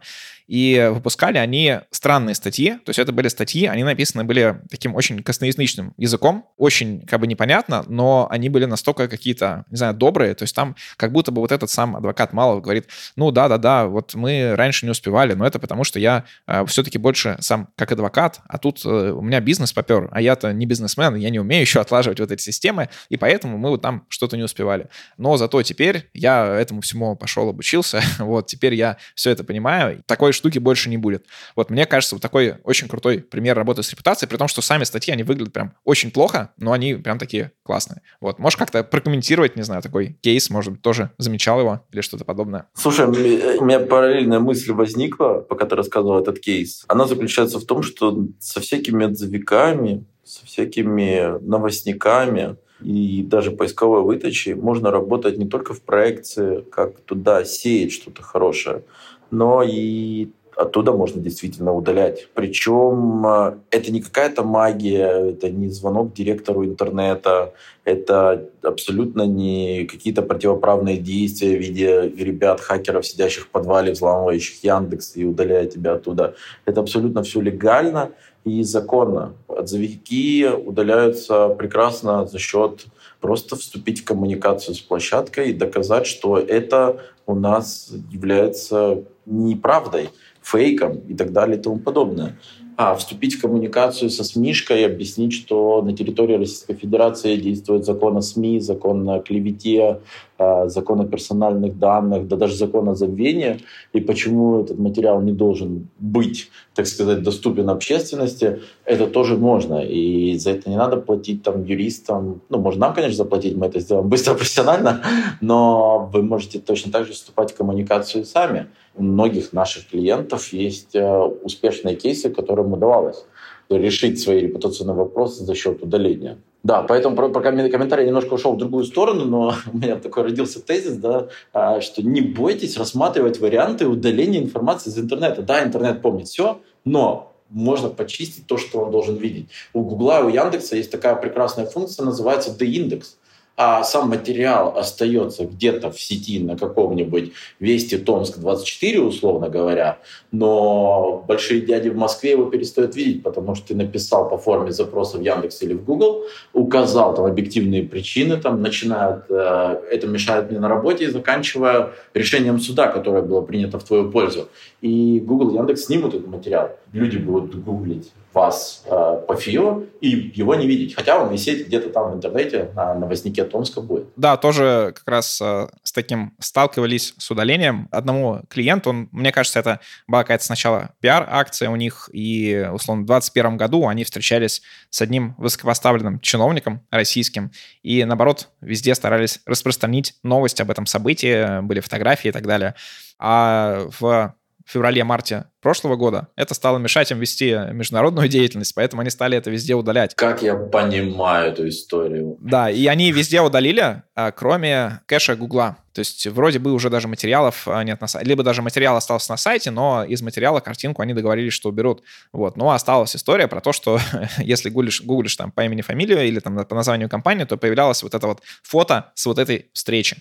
[0.49, 5.21] И выпускали они странные статьи, то есть это были статьи, они написаны были таким очень
[5.21, 10.41] косноязычным языком, очень как бы непонятно, но они были настолько какие-то, не знаю, добрые, то
[10.41, 14.55] есть там как будто бы вот этот сам адвокат Малов говорит, ну да-да-да, вот мы
[14.55, 18.57] раньше не успевали, но это потому, что я э, все-таки больше сам как адвокат, а
[18.57, 22.19] тут э, у меня бизнес попер, а я-то не бизнесмен, я не умею еще отлаживать
[22.19, 24.87] вот эти системы, и поэтому мы вот там что-то не успевали.
[25.15, 30.33] Но зато теперь я этому всему пошел, обучился, вот, теперь я все это понимаю, такой
[30.39, 31.25] штуки больше не будет.
[31.55, 34.83] Вот мне кажется, вот такой очень крутой пример работы с репутацией, при том, что сами
[34.83, 38.01] статьи, они выглядят прям очень плохо, но они прям такие классные.
[38.19, 42.25] Вот, можешь как-то прокомментировать, не знаю, такой кейс, может быть, тоже замечал его или что-то
[42.25, 42.67] подобное?
[42.73, 46.83] Слушай, у меня параллельная мысль возникла, пока ты рассказывал этот кейс.
[46.87, 54.53] Она заключается в том, что со всякими отзывиками, со всякими новостниками, и даже поисковой выдачей
[54.53, 58.83] можно работать не только в проекции, как туда сеять что-то хорошее,
[59.31, 62.27] но и оттуда можно действительно удалять.
[62.33, 67.53] Причем э, это не какая-то магия, это не звонок директору интернета,
[67.85, 75.15] это абсолютно не какие-то противоправные действия в виде ребят, хакеров, сидящих в подвале, взламывающих Яндекс
[75.15, 76.35] и удаляя тебя оттуда.
[76.65, 78.11] Это абсолютно все легально
[78.43, 79.33] и законно.
[79.47, 82.85] Отзывики удаляются прекрасно за счет
[83.21, 90.09] просто вступить в коммуникацию с площадкой и доказать, что это у нас является неправдой
[90.41, 92.37] фейком и так далее и тому подобное.
[92.81, 98.21] А вступить в коммуникацию со СМИшкой, объяснить, что на территории Российской Федерации действует закон о
[98.21, 99.99] СМИ, закон о клевете,
[100.37, 103.59] а, закон о персональных данных, да даже закон о забвении,
[103.91, 109.83] и почему этот материал не должен быть, так сказать, доступен общественности, это тоже можно.
[109.83, 112.41] И за это не надо платить там юристам.
[112.47, 115.01] Ну, можно нам, конечно, заплатить, мы это сделаем быстро, профессионально,
[115.41, 118.67] но вы можете точно так же вступать в коммуникацию сами
[118.99, 123.25] у многих наших клиентов есть э, успешные кейсы, которым удавалось
[123.69, 126.37] решить свои репутационные вопросы за счет удаления.
[126.63, 130.61] Да, поэтому про, про комментарий немножко ушел в другую сторону, но у меня такой родился
[130.61, 135.41] тезис, да, а, что не бойтесь рассматривать варианты удаления информации из интернета.
[135.41, 139.49] Да, интернет помнит все, но можно почистить то, что он должен видеть.
[139.73, 143.17] У Гугла и у Яндекса есть такая прекрасная функция, называется D-индекс
[143.61, 149.97] а сам материал остается где-то в сети на каком-нибудь Вести Томск 24, условно говоря,
[150.31, 155.17] но большие дяди в Москве его перестают видеть, потому что ты написал по форме запроса
[155.17, 160.61] в Яндекс или в Google, указал там объективные причины, там, начиная э, это мешает мне
[160.61, 164.47] на работе, и заканчивая решением суда, которое было принято в твою пользу.
[164.79, 166.77] И Google, Яндекс снимут этот материал.
[166.93, 170.95] Люди будут гуглить вас э, по ФИО и его не видеть.
[170.95, 174.07] Хотя он висит где-то там в интернете на новостнике Томска будет.
[174.15, 177.87] Да, тоже как раз э, с таким сталкивались с удалением.
[177.91, 183.07] Одному клиенту, он, мне кажется, это была какая-то сначала пиар-акция у них, и, условно, в
[183.07, 190.61] 2021 году они встречались с одним высокопоставленным чиновником российским, и, наоборот, везде старались распространить новость
[190.61, 192.75] об этом событии, были фотографии и так далее.
[193.17, 194.35] А в
[194.69, 199.75] феврале-марте прошлого года, это стало мешать им вести международную деятельность, поэтому они стали это везде
[199.75, 200.15] удалять.
[200.15, 202.37] Как я понимаю эту историю.
[202.39, 205.77] Да, и они везде удалили, а, кроме кэша Гугла.
[205.93, 208.27] То есть вроде бы уже даже материалов а, нет на сайте.
[208.27, 212.03] Либо даже материал остался на сайте, но из материала картинку они договорились, что уберут.
[212.31, 212.57] Вот.
[212.57, 213.99] Но осталась история про то, что
[214.37, 218.13] если гуглишь, гуглишь там по имени, фамилию или там по названию компании, то появлялось вот
[218.13, 220.17] это вот фото с вот этой встречи.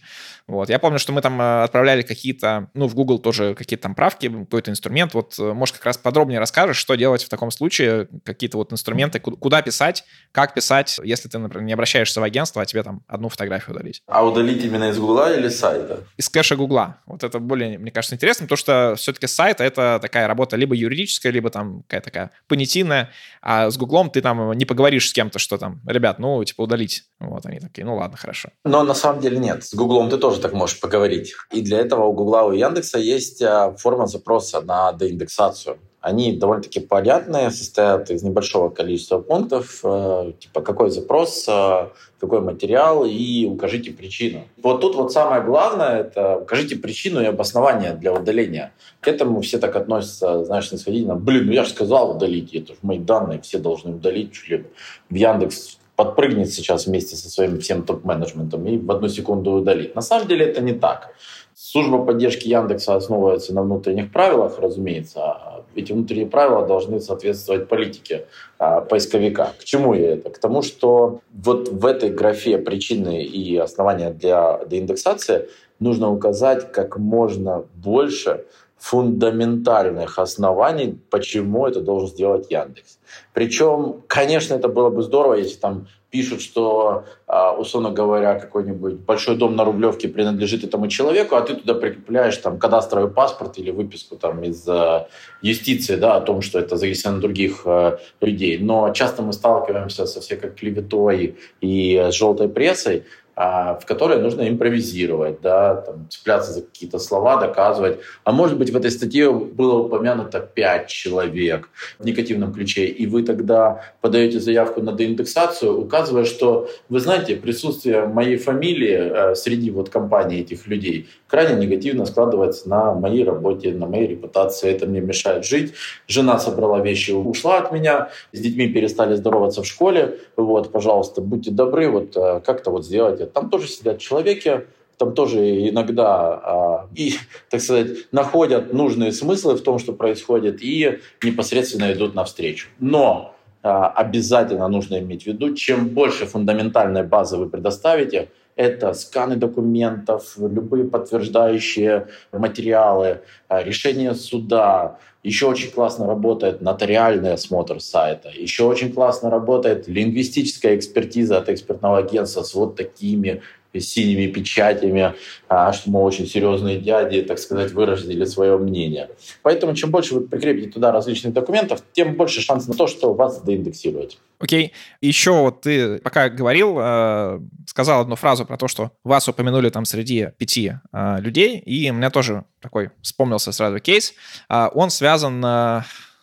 [0.46, 0.70] Вот.
[0.70, 4.28] Я помню, что мы там а, отправляли какие-то, ну, в Google тоже какие-то там правки,
[4.28, 5.14] какой-то инструмент.
[5.14, 8.72] Вот вот, э, может, как раз подробнее расскажешь, что делать в таком случае, какие-то вот
[8.72, 13.02] инструменты, куда писать, как писать, если ты, например, не обращаешься в агентство, а тебе там
[13.06, 14.02] одну фотографию удалить.
[14.06, 16.04] А удалить именно из Гугла или сайта?
[16.16, 16.98] Из кэша Гугла.
[17.06, 21.32] Вот это более, мне кажется, интересно, потому что все-таки сайт— это такая работа либо юридическая,
[21.32, 23.10] либо там какая-то такая понятийная,
[23.42, 27.04] а с Гуглом ты там не поговоришь с кем-то, что там, ребят, ну, типа, удалить.
[27.20, 28.50] Вот они такие, ну ладно, хорошо.
[28.64, 29.64] Но на самом деле нет.
[29.64, 31.34] С Гуглом ты тоже так можешь поговорить.
[31.52, 35.78] И для этого у Гугла, у Яндекса есть а, форма запроса на деиндексацию.
[36.00, 41.88] Они довольно-таки понятные, состоят из небольшого количества пунктов, э, типа какой запрос, э,
[42.20, 44.44] какой материал и укажите причину.
[44.62, 48.72] Вот тут вот самое главное– это укажите причину и обоснование для удаления.
[49.00, 51.16] К этому все так относятся, знаешь, снисходительно.
[51.16, 54.32] Блин, ну я же сказал удалить, это же мои данные, все должны удалить.
[54.32, 54.66] Чуть
[55.10, 59.96] в Яндекс подпрыгнет сейчас вместе со своим всем топ-менеджментом и в одну секунду удалит.
[59.96, 61.12] На самом деле это не так.
[61.60, 65.20] Служба поддержки Яндекса основывается на внутренних правилах, разумеется.
[65.24, 68.26] А эти внутренние правила должны соответствовать политике
[68.60, 69.54] а, поисковика.
[69.58, 70.30] К чему я это?
[70.30, 75.48] К тому, что вот в этой графе причины и основания для деиндексации
[75.80, 78.44] нужно указать как можно больше
[78.78, 82.98] фундаментальных оснований, почему это должен сделать Яндекс.
[83.34, 89.36] Причем, конечно, это было бы здорово, если там пишут, что, а, условно говоря, какой-нибудь большой
[89.36, 94.16] дом на Рублевке принадлежит этому человеку, а ты туда прикрепляешь там кадастровый паспорт или выписку
[94.16, 95.08] там из а,
[95.42, 98.58] юстиции, да, о том, что это зависит на других а, людей.
[98.58, 103.04] Но часто мы сталкиваемся со всякой клеветой и желтой прессой,
[103.38, 108.00] в которой нужно импровизировать, да, там, цепляться за какие-то слова, доказывать.
[108.24, 111.68] А может быть, в этой статье было упомянуто пять человек
[112.00, 118.06] в негативном ключе, и вы тогда подаете заявку на деиндексацию, указывая, что, вы знаете, присутствие
[118.06, 123.86] моей фамилии э, среди вот компаний этих людей крайне негативно складывается на моей работе, на
[123.86, 124.70] моей репутации.
[124.70, 125.74] Это мне мешает жить.
[126.08, 130.18] Жена собрала вещи, ушла от меня, с детьми перестали здороваться в школе.
[130.36, 134.64] Вот, пожалуйста, будьте добры, вот э, как-то вот сделайте там тоже сидят человеки,
[134.96, 137.14] там тоже иногда а, и,
[137.50, 142.68] так сказать, находят нужные смыслы в том, что происходит, и непосредственно идут навстречу.
[142.80, 149.36] Но а, обязательно нужно иметь в виду, чем больше фундаментальной базы вы предоставите, это сканы
[149.36, 154.98] документов, любые подтверждающие материалы, а, решение суда.
[155.22, 158.30] Еще очень классно работает нотариальный осмотр сайта.
[158.30, 163.42] Еще очень классно работает лингвистическая экспертиза от экспертного агентства с вот такими
[163.78, 165.14] синими печатями,
[165.48, 169.10] а, что мы очень серьезные дяди, так сказать, выразили свое мнение.
[169.42, 173.40] Поэтому чем больше вы прикрепите туда различных документов, тем больше шанс на то, что вас
[173.42, 174.18] доиндексируют.
[174.38, 174.72] Окей.
[175.00, 179.84] Еще вот ты пока говорил, э, сказал одну фразу про то, что вас упомянули там
[179.84, 184.14] среди пяти э, людей, и у меня тоже такой вспомнился сразу кейс.
[184.48, 185.44] Э, он связан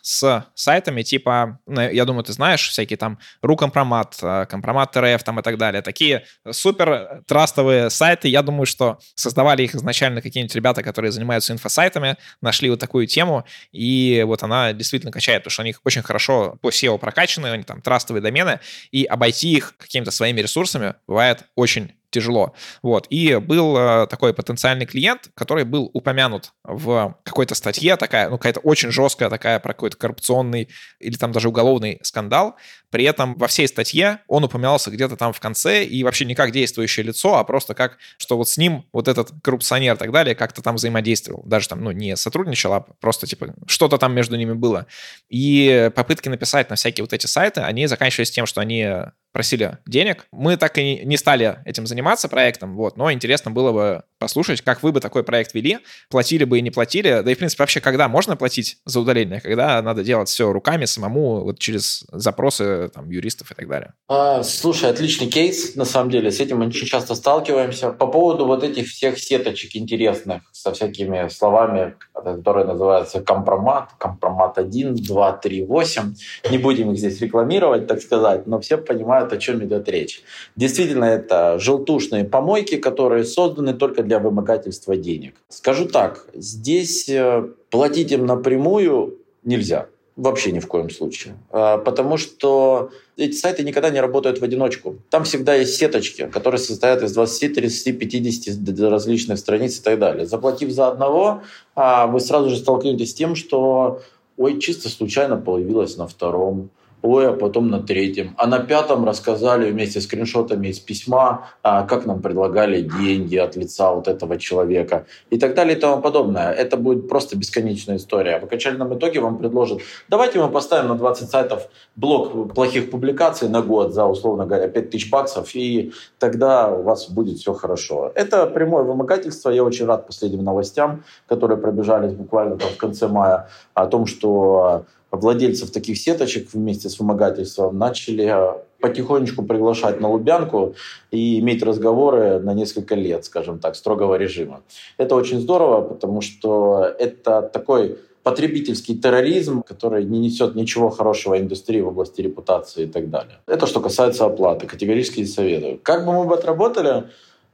[0.06, 5.40] с сайтами типа, ну, я думаю, ты знаешь, всякие там Рукомпромат, э, Компромат РФ там
[5.40, 5.82] и так далее.
[5.82, 8.28] Такие супер трастовые сайты.
[8.28, 13.44] Я думаю, что создавали их изначально какие-нибудь ребята, которые занимаются инфосайтами, нашли вот такую тему,
[13.72, 17.82] и вот она действительно качает, потому что они очень хорошо по SEO прокачаны, они там
[17.82, 18.60] трастовые домены,
[18.92, 22.54] и обойти их какими-то своими ресурсами бывает очень тяжело.
[22.82, 23.06] Вот.
[23.10, 28.60] И был э, такой потенциальный клиент, который был упомянут в какой-то статье, такая, ну, какая-то
[28.60, 32.56] очень жесткая такая про какой-то коррупционный или там даже уголовный скандал.
[32.90, 36.52] При этом во всей статье он упоминался где-то там в конце и вообще не как
[36.52, 40.34] действующее лицо, а просто как, что вот с ним вот этот коррупционер и так далее
[40.34, 41.42] как-то там взаимодействовал.
[41.44, 44.86] Даже там, ну, не сотрудничал, а просто типа что-то там между ними было.
[45.28, 48.88] И попытки написать на всякие вот эти сайты, они заканчивались тем, что они
[49.36, 50.26] просили денег.
[50.32, 54.82] Мы так и не стали этим заниматься проектом, вот, но интересно было бы послушать, как
[54.82, 57.80] вы бы такой проект вели, платили бы и не платили, да и, в принципе, вообще,
[57.80, 63.10] когда можно платить за удаление, когда надо делать все руками, самому, вот через запросы там,
[63.10, 63.94] юристов и так далее.
[64.08, 67.90] А, слушай, отличный кейс, на самом деле, с этим мы очень часто сталкиваемся.
[67.90, 74.96] По поводу вот этих всех сеточек интересных со всякими словами, которые называются компромат, компромат 1,
[74.96, 76.14] 2, 3, 8,
[76.50, 80.22] не будем их здесь рекламировать, так сказать, но все понимают, о чем идет речь.
[80.56, 85.34] Действительно, это желтушные помойки, которые созданы только для вымогательства денег.
[85.48, 89.86] Скажу так, здесь э, платить им напрямую нельзя.
[90.16, 91.34] Вообще ни в коем случае.
[91.50, 94.96] А, потому что эти сайты никогда не работают в одиночку.
[95.10, 100.26] Там всегда есть сеточки, которые состоят из 20, 30, 50 различных страниц и так далее.
[100.26, 101.42] Заплатив за одного,
[101.74, 104.00] а, вы сразу же столкнетесь с тем, что
[104.38, 106.70] ой, чисто случайно появилось на втором
[107.06, 108.34] ой, а потом на третьем.
[108.36, 113.56] А на пятом рассказали вместе с скриншотами из письма, а, как нам предлагали деньги от
[113.56, 116.52] лица вот этого человека и так далее и тому подобное.
[116.52, 118.40] Это будет просто бесконечная история.
[118.40, 123.62] В окончательном итоге вам предложат, давайте мы поставим на 20 сайтов блок плохих публикаций на
[123.62, 128.12] год за, условно говоря, 5 тысяч баксов, и тогда у вас будет все хорошо.
[128.14, 129.50] Это прямое вымогательство.
[129.50, 134.84] Я очень рад последним новостям, которые пробежались буквально там в конце мая, о том, что
[135.16, 140.74] владельцев таких сеточек вместе с вымогательством начали а, потихонечку приглашать на Лубянку
[141.10, 144.62] и иметь разговоры на несколько лет, скажем так, строгого режима.
[144.98, 151.80] Это очень здорово, потому что это такой потребительский терроризм, который не несет ничего хорошего индустрии
[151.80, 153.36] в области репутации и так далее.
[153.46, 154.66] Это что касается оплаты.
[154.66, 155.78] Категорически не советую.
[155.80, 157.04] Как бы мы бы отработали,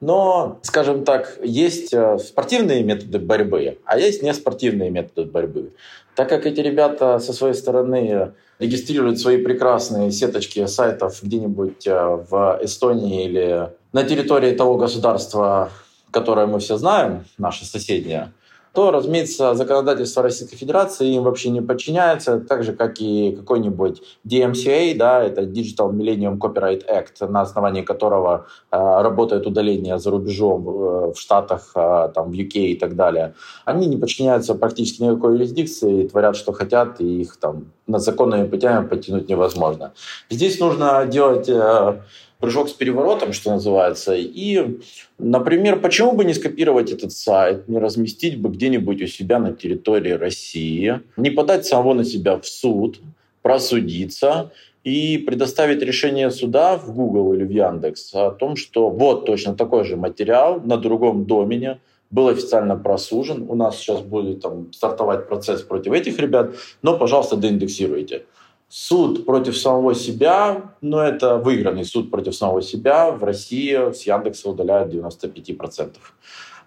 [0.02, 5.74] но, скажем так, есть э, спортивные методы борьбы, а есть неспортивные методы борьбы.
[6.16, 12.58] Так как эти ребята со своей стороны регистрируют свои прекрасные сеточки сайтов где-нибудь э, в
[12.62, 15.70] Эстонии или на территории того государства,
[16.10, 18.32] которое мы все знаем, наше соседнее,
[18.72, 24.96] то, разумеется, законодательство Российской Федерации им вообще не подчиняется, так же, как и какой-нибудь DMCA,
[24.96, 31.12] да, это Digital Millennium Copyright Act, на основании которого э, работает удаление за рубежом э,
[31.12, 33.34] в Штатах, э, там, в UK и так далее.
[33.66, 38.86] Они не подчиняются практически никакой юрисдикции, творят, что хотят, и их там на законными путями
[38.86, 39.92] потянуть невозможно.
[40.30, 42.00] Здесь нужно делать э,
[42.42, 44.14] прыжок с переворотом, что называется.
[44.16, 44.80] И,
[45.18, 50.10] например, почему бы не скопировать этот сайт, не разместить бы где-нибудь у себя на территории
[50.10, 53.00] России, не подать самого на себя в суд,
[53.42, 54.50] просудиться
[54.82, 59.84] и предоставить решение суда в Google или в Яндекс о том, что вот точно такой
[59.84, 61.78] же материал на другом домене
[62.10, 63.46] был официально просужен.
[63.48, 66.50] У нас сейчас будет там, стартовать процесс против этих ребят,
[66.82, 68.24] но, пожалуйста, доиндексируйте
[68.72, 74.48] суд против самого себя, но это выигранный суд против самого себя в России с Яндекса
[74.48, 75.96] удаляют 95%.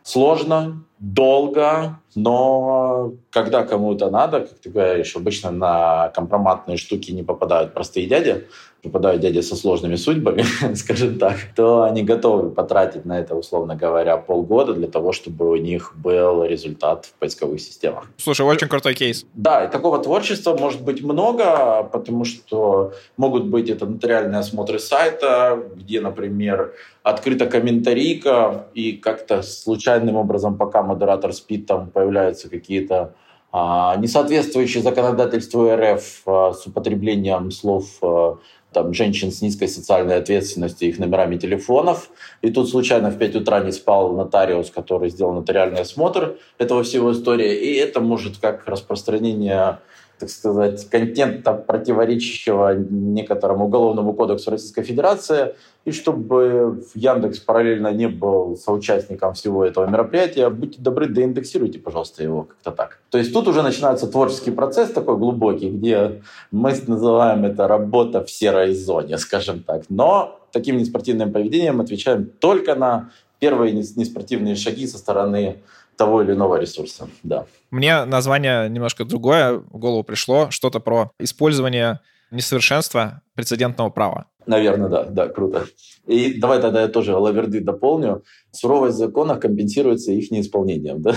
[0.03, 7.73] Сложно, долго, но когда кому-то надо, как ты говоришь, обычно на компроматные штуки не попадают
[7.73, 8.45] простые дяди,
[8.85, 10.45] попадают дяди со сложными судьбами,
[10.75, 15.55] скажем так, то они готовы потратить на это, условно говоря, полгода для того, чтобы у
[15.55, 18.05] них был результат в поисковых системах.
[18.17, 19.25] Слушай, очень крутой кейс.
[19.33, 25.59] Да, и такого творчества может быть много, потому что могут быть это нотариальные осмотры сайта,
[25.75, 33.15] где, например, открыта комментарийка, и как-то случайным образом, пока модератор спит, там появляются какие-то
[33.51, 38.37] а, несоответствующие законодательству РФ а, с употреблением слов а,
[38.71, 42.09] там, женщин с низкой социальной ответственностью, их номерами телефонов.
[42.41, 47.11] И тут случайно в 5 утра не спал нотариус, который сделал нотариальный осмотр этого всего
[47.11, 47.55] истории.
[47.55, 49.79] И это может как распространение
[50.19, 58.57] так сказать, контента, противоречащего некоторому уголовному кодексу Российской Федерации, и чтобы Яндекс параллельно не был
[58.57, 62.99] соучастником всего этого мероприятия, будьте добры, доиндексируйте, пожалуйста, его как-то так.
[63.09, 68.31] То есть тут уже начинается творческий процесс такой глубокий, где мы называем это работа в
[68.31, 69.83] серой зоне, скажем так.
[69.89, 75.57] Но таким неспортивным поведением отвечаем только на первые неспортивные шаги со стороны
[75.97, 77.45] того или иного ресурса, да.
[77.71, 81.99] Мне название немножко другое в голову пришло, что-то про использование
[82.31, 84.27] несовершенства прецедентного права.
[84.45, 85.65] Наверное, да, да, круто.
[86.05, 88.23] И давай тогда я тоже лаверды дополню.
[88.51, 91.15] Суровость закона компенсируется их неисполнением, да?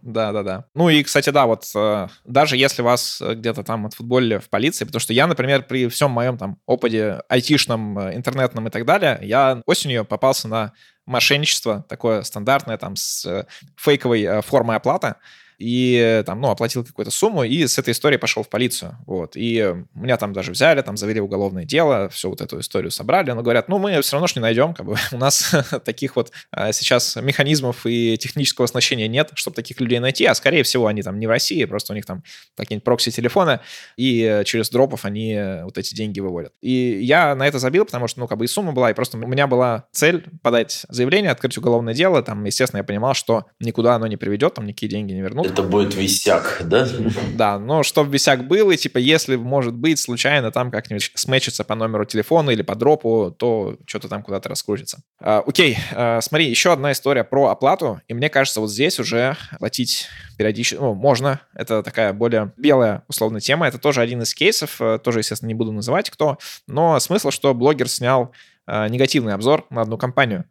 [0.00, 0.64] Да, да, да.
[0.74, 5.00] Ну и, кстати, да, вот э, даже если вас где-то там отфутболили в полиции, потому
[5.00, 9.60] что я, например, при всем моем там опыте айтишном, э, интернетном и так далее, я
[9.66, 10.72] осенью попался на
[11.04, 13.44] мошенничество такое стандартное там с э,
[13.76, 15.16] фейковой формой оплаты
[15.58, 19.74] и там, ну, оплатил какую-то сумму, и с этой историей пошел в полицию, вот, и
[19.94, 23.68] меня там даже взяли, там завели уголовное дело, всю вот эту историю собрали, но говорят,
[23.68, 25.54] ну, мы все равно ж не найдем, как бы, у нас
[25.84, 30.62] таких вот а, сейчас механизмов и технического оснащения нет, чтобы таких людей найти, а скорее
[30.62, 32.22] всего они там не в России, просто у них там
[32.56, 33.60] какие-нибудь прокси-телефоны,
[33.96, 36.52] и через дропов они вот эти деньги выводят.
[36.60, 39.16] И я на это забил, потому что, ну, как бы и сумма была, и просто
[39.18, 43.96] у меня была цель подать заявление, открыть уголовное дело, там, естественно, я понимал, что никуда
[43.96, 46.86] оно не приведет, там никакие деньги не вернут, это будет висяк, да?
[47.34, 51.74] Да, но чтобы висяк был, и типа если, может быть, случайно там как-нибудь сметчится по
[51.74, 55.02] номеру телефона или по дропу, то что-то там куда-то раскрутится.
[55.20, 59.36] А, окей, а, смотри, еще одна история про оплату, и мне кажется, вот здесь уже
[59.58, 64.80] платить периодически, ну, можно, это такая более белая, условно, тема, это тоже один из кейсов,
[64.80, 68.32] э, тоже, естественно, не буду называть кто, но смысл, что блогер снял
[68.66, 70.44] э, негативный обзор на одну компанию.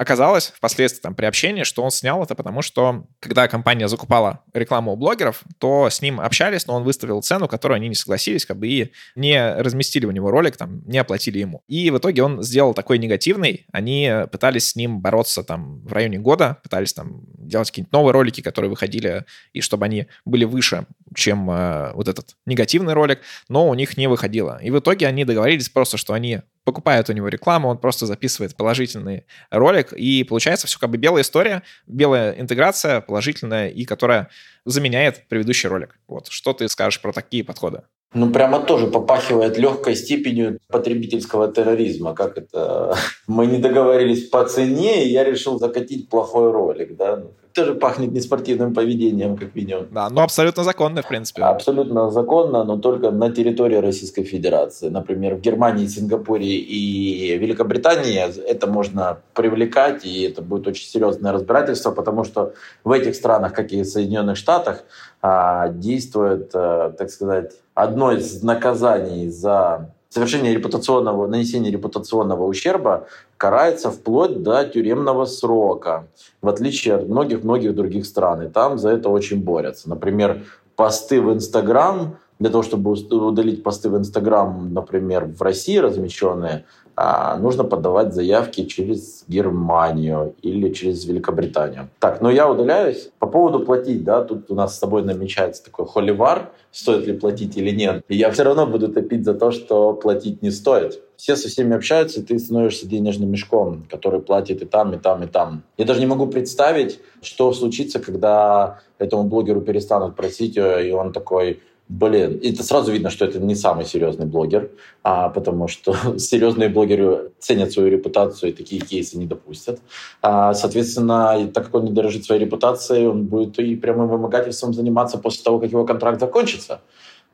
[0.00, 4.94] Оказалось впоследствии там, при общении, что он снял это, потому что когда компания закупала рекламу
[4.94, 8.58] у блогеров, то с ним общались, но он выставил цену, которую они не согласились, как
[8.58, 11.64] бы и не разместили у него ролик, там, не оплатили ему.
[11.68, 13.66] И в итоге он сделал такой негативный.
[13.72, 18.40] Они пытались с ним бороться там в районе года, пытались там делать какие-нибудь новые ролики,
[18.40, 23.18] которые выходили, и чтобы они были выше, чем э, вот этот негативный ролик,
[23.50, 24.58] но у них не выходило.
[24.62, 26.40] И в итоге они договорились просто, что они
[26.70, 31.22] покупают у него рекламу, он просто записывает положительный ролик, и получается все как бы белая
[31.22, 34.28] история, белая интеграция положительная, и которая
[34.64, 35.98] заменяет предыдущий ролик.
[36.06, 36.28] Вот.
[36.28, 37.82] Что ты скажешь про такие подходы?
[38.14, 42.14] Ну, прямо тоже попахивает легкой степенью потребительского терроризма.
[42.14, 42.96] Как это?
[43.26, 47.22] Мы не договорились по цене, и я решил закатить плохой ролик, да?
[47.60, 49.86] Тоже пахнет неспортивным поведением, как минимум.
[49.90, 51.42] Да, но абсолютно законно, в принципе.
[51.42, 54.88] Абсолютно законно, но только на территории Российской Федерации.
[54.88, 61.90] Например, в Германии, Сингапуре и Великобритании это можно привлекать, и это будет очень серьезное разбирательство,
[61.90, 62.52] потому что
[62.84, 64.84] в этих странах, как и в Соединенных Штатах,
[65.22, 73.06] а, действует, э, так сказать, одно из наказаний за совершение репутационного, нанесение репутационного ущерба
[73.36, 76.06] карается вплоть до тюремного срока,
[76.42, 78.42] в отличие от многих-многих других стран.
[78.42, 79.88] И там за это очень борются.
[79.88, 80.42] Например,
[80.76, 86.64] посты в Инстаграм, для того, чтобы удалить посты в Инстаграм, например, в России размещенные,
[86.96, 91.88] а, нужно подавать заявки через Германию или через Великобританию.
[91.98, 93.10] Так, но я удаляюсь.
[93.18, 97.56] По поводу платить, да, тут у нас с тобой намечается такой холивар, стоит ли платить
[97.56, 98.04] или нет.
[98.08, 101.00] И я все равно буду топить за то, что платить не стоит.
[101.16, 105.22] Все со всеми общаются, и ты становишься денежным мешком, который платит и там, и там,
[105.22, 105.62] и там.
[105.76, 111.60] Я даже не могу представить, что случится, когда этому блогеру перестанут просить, и он такой,
[111.90, 114.70] Блин, это сразу видно, что это не самый серьезный блогер,
[115.02, 119.80] а, потому что серьезные блогеры ценят свою репутацию и такие кейсы не допустят.
[120.22, 125.18] А, соответственно, так как он не дорожит своей репутацией, он будет и прямым вымогательством заниматься
[125.18, 126.80] после того, как его контракт закончится.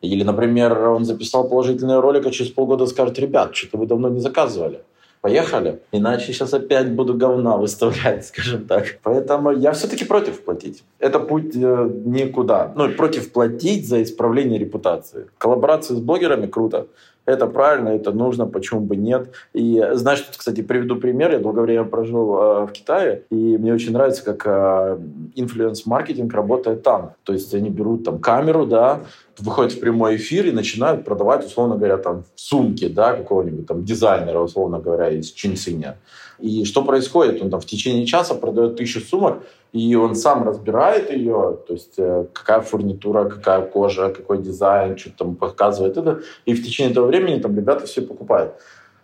[0.01, 4.21] Или, например, он записал положительный ролик, а через полгода скажет, ребят, что-то вы давно не
[4.21, 4.81] заказывали
[5.27, 8.85] поехали, иначе сейчас опять буду говна выставлять, скажем так.
[9.03, 10.85] Поэтому я все-таки против платить.
[11.01, 12.73] Это путь э, никуда.
[12.77, 15.27] Ну, против платить за исправление репутации.
[15.39, 16.87] Коллаборации с блогерами круто.
[17.27, 19.33] Это правильно, это нужно, почему бы нет.
[19.53, 21.33] И знаешь, тут, кстати, приведу пример.
[21.33, 24.99] Я долгое время прожил э, в Китае, и мне очень нравится, как э,
[25.35, 27.15] инфлюенс-маркетинг работает там.
[27.25, 29.01] То есть они берут там камеру, да,
[29.39, 34.39] выходят в прямой эфир и начинают продавать, условно говоря, там сумки, да, какого-нибудь там дизайнера,
[34.39, 35.97] условно говоря, из Чинциня.
[36.39, 37.43] И что происходит?
[37.43, 41.95] Он там в течение часа продает тысячу сумок, и он сам разбирает ее, то есть
[41.99, 47.07] э, какая фурнитура, какая кожа, какой дизайн, что там показывает это, и в течение этого
[47.07, 48.55] времени там ребята все покупают.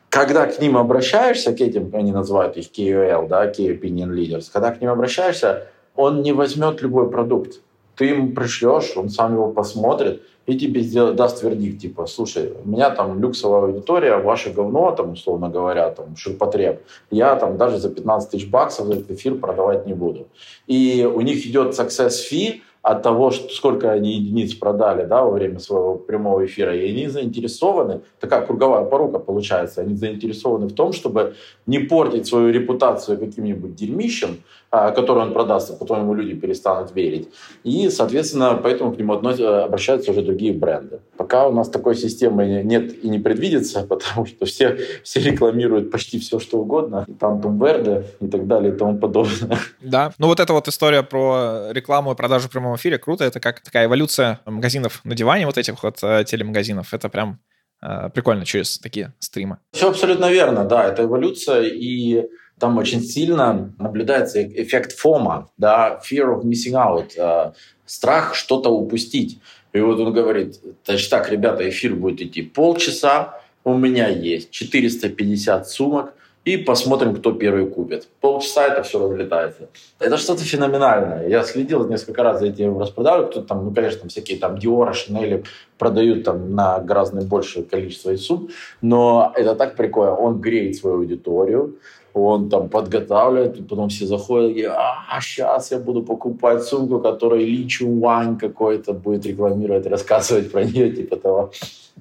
[0.08, 4.70] Когда к ним обращаешься, к этим, они называют их KOL, да, Key Opinion Leaders, когда
[4.70, 7.60] к ним обращаешься, он не возьмет любой продукт.
[7.96, 12.68] Ты ему пришлешь, он сам его посмотрит, и тебе сделает, даст вердикт, типа, слушай, у
[12.68, 17.90] меня там люксовая аудитория, ваше говно, там, условно говоря, там, ширпотреб, я там даже за
[17.90, 20.26] 15 тысяч баксов этот эфир продавать не буду.
[20.66, 25.30] И у них идет success fee, от того, что, сколько они единиц продали да, во
[25.30, 26.76] время своего прямого эфира.
[26.76, 31.34] И они заинтересованы, такая круговая порука получается, они заинтересованы в том, чтобы
[31.66, 34.38] не портить свою репутацию каким-нибудь дерьмищем,
[34.74, 37.28] а, который он продаст, а потом ему люди перестанут верить.
[37.62, 41.00] И, соответственно, поэтому к нему относятся, обращаются уже другие бренды.
[41.16, 46.18] Пока у нас такой системы нет и не предвидится, потому что все, все рекламируют почти
[46.18, 47.04] все, что угодно.
[47.06, 49.58] И там Верде и так далее и тому подобное.
[49.80, 53.24] Да, ну вот эта вот история про рекламу и продажу прямого прямом эфире круто.
[53.24, 56.94] Это как такая эволюция магазинов на диване, вот этих вот э, телемагазинов.
[56.94, 57.38] Это прям
[57.82, 59.58] э, прикольно через такие стримы.
[59.72, 60.88] Все абсолютно верно, да.
[60.88, 62.26] Это эволюция, и
[62.58, 67.52] там очень сильно наблюдается эффект фома, да, fear of missing out, э,
[67.86, 69.40] страх что-то упустить.
[69.74, 75.68] И вот он говорит, значит так, ребята, эфир будет идти полчаса, у меня есть 450
[75.68, 76.14] сумок,
[76.44, 78.08] и посмотрим, кто первый купит.
[78.20, 79.68] Полчаса это все разлетается.
[80.00, 81.28] Это что-то феноменальное.
[81.28, 83.28] Я следил несколько раз за этим распродажей.
[83.28, 85.44] Кто там, ну, конечно, там всякие там Dior, Chanel
[85.78, 88.48] продают там на гораздо большее количество сумм,
[88.80, 90.16] но это так прикольно.
[90.16, 91.76] Он греет свою аудиторию,
[92.14, 97.40] он там подготавливает, и потом все заходят и а, сейчас я буду покупать сумку, которая
[97.40, 101.52] Ли Чуань какой-то будет рекламировать, рассказывать про нее, типа того.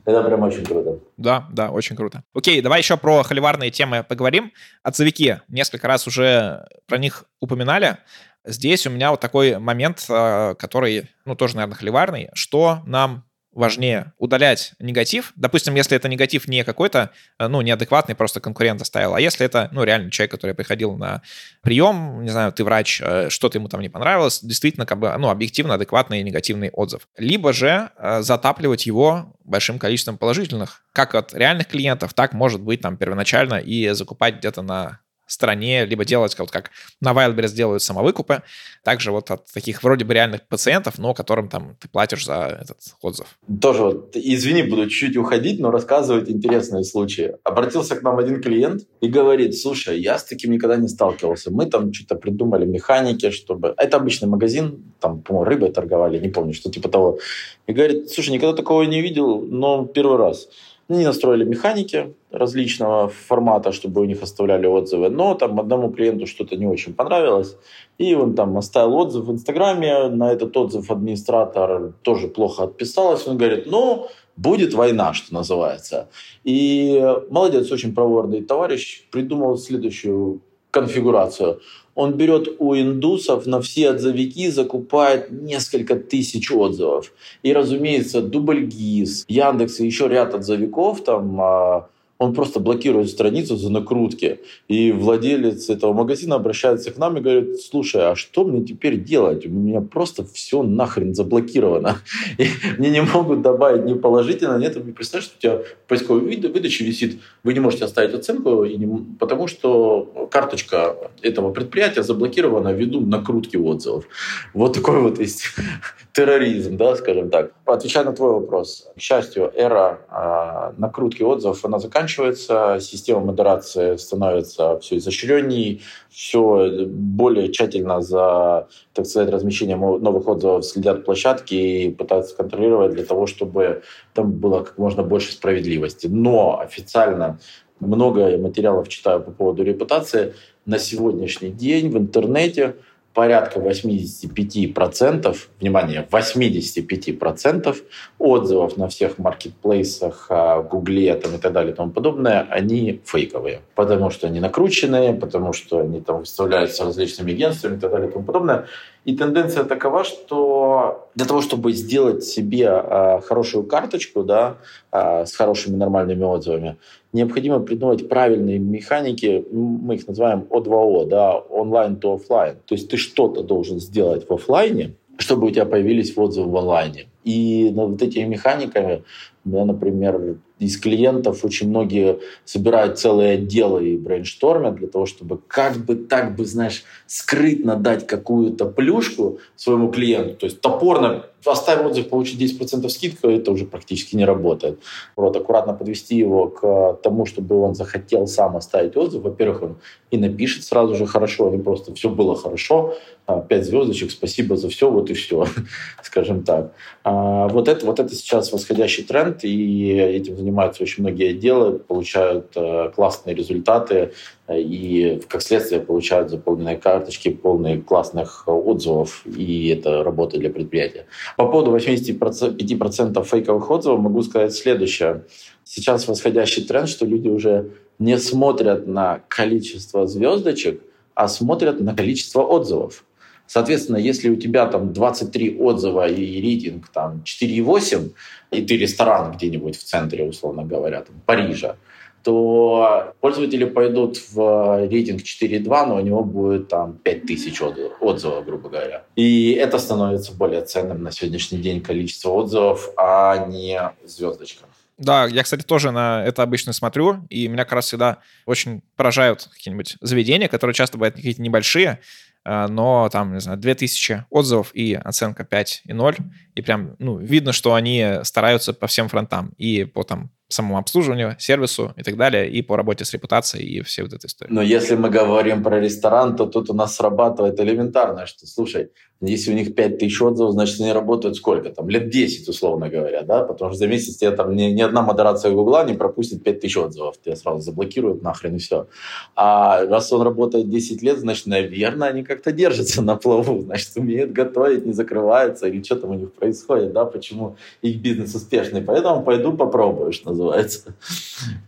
[0.05, 0.99] Это прям очень круто.
[1.17, 2.23] Да, да, очень круто.
[2.33, 4.51] Окей, давай еще про холиварные темы поговорим.
[4.83, 5.41] Отзывики.
[5.47, 7.97] Несколько раз уже про них упоминали.
[8.43, 12.29] Здесь у меня вот такой момент, э, который, ну, тоже, наверное, холиварный.
[12.33, 15.33] Что нам важнее удалять негатив.
[15.35, 19.69] Допустим, если это негатив не какой-то, э, ну, неадекватный, просто конкурент оставил, а если это,
[19.71, 21.21] ну, реально человек, который приходил на
[21.61, 25.29] прием, не знаю, ты врач, э, что-то ему там не понравилось, действительно, как бы, ну,
[25.29, 27.07] объективно адекватный негативный отзыв.
[27.17, 32.81] Либо же э, затапливать его большим количеством положительных, как от реальных клиентов, так, может быть,
[32.81, 34.99] там, первоначально и закупать где-то на
[35.31, 38.43] стороне, либо делать, вот как на Wildberries делают самовыкупы,
[38.83, 42.77] также вот от таких вроде бы реальных пациентов, но которым там ты платишь за этот
[43.01, 43.27] отзыв.
[43.61, 47.33] Тоже вот, извини, буду чуть-чуть уходить, но рассказывать интересные случаи.
[47.43, 51.51] Обратился к нам один клиент и говорит, слушай, я с таким никогда не сталкивался.
[51.51, 53.73] Мы там что-то придумали, механики, чтобы...
[53.77, 57.19] Это обычный магазин, там, по-моему, рыбой торговали, не помню, что типа того.
[57.67, 60.47] И говорит, слушай, никогда такого не видел, но первый раз.
[60.91, 66.57] Они настроили механики различного формата, чтобы у них оставляли отзывы, но там одному клиенту что-то
[66.57, 67.55] не очень понравилось,
[67.97, 73.37] и он там оставил отзыв в Инстаграме, на этот отзыв администратор тоже плохо отписалась, он
[73.37, 76.09] говорит, ну, будет война, что называется.
[76.43, 81.61] И молодец, очень проворный товарищ, придумал следующую конфигурацию.
[81.95, 87.13] Он берет у индусов на все отзывики, закупает несколько тысяч отзывов.
[87.43, 91.89] И, разумеется, Дубльгиз, Яндекс и еще ряд отзывиков там а,
[92.21, 94.41] он просто блокирует страницу за накрутки.
[94.67, 99.47] И владелец этого магазина обращается к нам и говорит, слушай, а что мне теперь делать?
[99.47, 101.97] У меня просто все нахрен заблокировано.
[102.37, 102.45] И
[102.77, 104.75] мне не могут добавить ни положительно, нет.
[104.75, 109.47] Вы представляете, что у тебя поисковой выдаче висит, вы не можете оставить оценку, не, потому
[109.47, 114.05] что карточка этого предприятия заблокирована ввиду накрутки отзывов.
[114.53, 115.45] Вот такой вот есть
[116.13, 117.51] терроризм, да, скажем так.
[117.65, 124.79] Отвечая на твой вопрос, к счастью, эра э, накрутки отзывов, она заканчивается, система модерации становится
[124.79, 132.35] все изощренней, все более тщательно за, так сказать, размещением новых отзывов следят площадки и пытаются
[132.35, 133.83] контролировать для того, чтобы
[134.13, 136.07] там было как можно больше справедливости.
[136.07, 137.39] Но официально
[137.79, 140.33] много материалов читаю по поводу репутации.
[140.65, 142.75] На сегодняшний день в интернете
[143.13, 147.75] порядка 85%, внимание, 85%
[148.19, 153.61] отзывов на всех маркетплейсах, а, Гугле там, и так далее и тому подобное, они фейковые.
[153.75, 158.11] Потому что они накрученные, потому что они там выставляются различными агентствами и так далее и
[158.11, 158.65] тому подобное.
[159.03, 164.57] И тенденция такова, что для того, чтобы сделать себе э, хорошую карточку да,
[164.91, 166.77] э, с хорошими нормальными отзывами,
[167.11, 172.57] необходимо придумать правильные механики, мы их называем O2O, да, онлайн to офлайн.
[172.65, 177.07] То есть ты что-то должен сделать в офлайне, чтобы у тебя появились отзывы в онлайне.
[177.23, 179.03] И над вот этими механиками
[179.43, 185.77] меня, например, из клиентов очень многие собирают целые отделы и брейнштормят для того, чтобы как
[185.77, 190.35] бы так бы, знаешь, скрытно дать какую-то плюшку своему клиенту.
[190.35, 194.79] То есть топорно оставив отзыв, получить 10% скидку, это уже практически не работает.
[195.15, 199.23] Вот, аккуратно подвести его к тому, чтобы он захотел сам оставить отзыв.
[199.23, 199.77] Во-первых, он
[200.11, 204.69] и напишет сразу же хорошо, не просто все было хорошо, а, пять звездочек, спасибо за
[204.69, 205.45] все, вот и все,
[206.03, 206.73] скажем так.
[207.03, 212.51] А, вот это, вот это сейчас восходящий тренд, и этим занимаются очень многие отделы, получают
[212.55, 214.13] э, классные результаты,
[214.49, 221.05] и как следствие получают заполненные карточки, полные классных отзывов, и это работа для предприятия.
[221.37, 225.23] По поводу 85% фейковых отзывов могу сказать следующее.
[225.63, 230.81] Сейчас восходящий тренд, что люди уже не смотрят на количество звездочек,
[231.13, 233.05] а смотрят на количество отзывов.
[233.51, 238.13] Соответственно, если у тебя там 23 отзыва и рейтинг там 4,8,
[238.51, 241.75] и ты ресторан где-нибудь в центре, условно говоря, там, Парижа,
[242.23, 248.69] то пользователи пойдут в рейтинг 4.2, но у него будет там 5000 отзывов, отзывов, грубо
[248.69, 249.03] говоря.
[249.17, 254.63] И это становится более ценным на сегодняшний день количество отзывов, а не звездочка.
[254.97, 259.49] Да, я, кстати, тоже на это обычно смотрю, и меня как раз всегда очень поражают
[259.51, 261.99] какие-нибудь заведения, которые часто бывают какие-то небольшие,
[262.45, 266.17] но там, не знаю, 2000 отзывов и оценка 5 и 0,
[266.55, 271.35] и прям, ну, видно, что они стараются по всем фронтам, и по там самому обслуживанию,
[271.39, 274.51] сервису и так далее, и по работе с репутацией и все вот этой истории.
[274.51, 278.89] Но если мы говорим про ресторан, то тут у нас срабатывает элементарно, что, слушай,
[279.21, 281.69] если у них 5 тысяч отзывов, значит, они работают сколько?
[281.69, 283.43] Там лет 10, условно говоря, да?
[283.43, 286.77] Потому что за месяц тебе там ни, ни одна модерация Гугла не пропустит 5 тысяч
[286.77, 287.21] отзывов.
[287.23, 288.87] Тебя сразу заблокируют нахрен и все.
[289.35, 293.61] А раз он работает 10 лет, значит, наверное, они как-то держатся на плаву.
[293.61, 297.05] Значит, умеют готовить, не закрываются или что там у них происходит, да?
[297.05, 298.81] Почему их бизнес успешный.
[298.81, 300.40] Поэтому пойду попробую, что называется.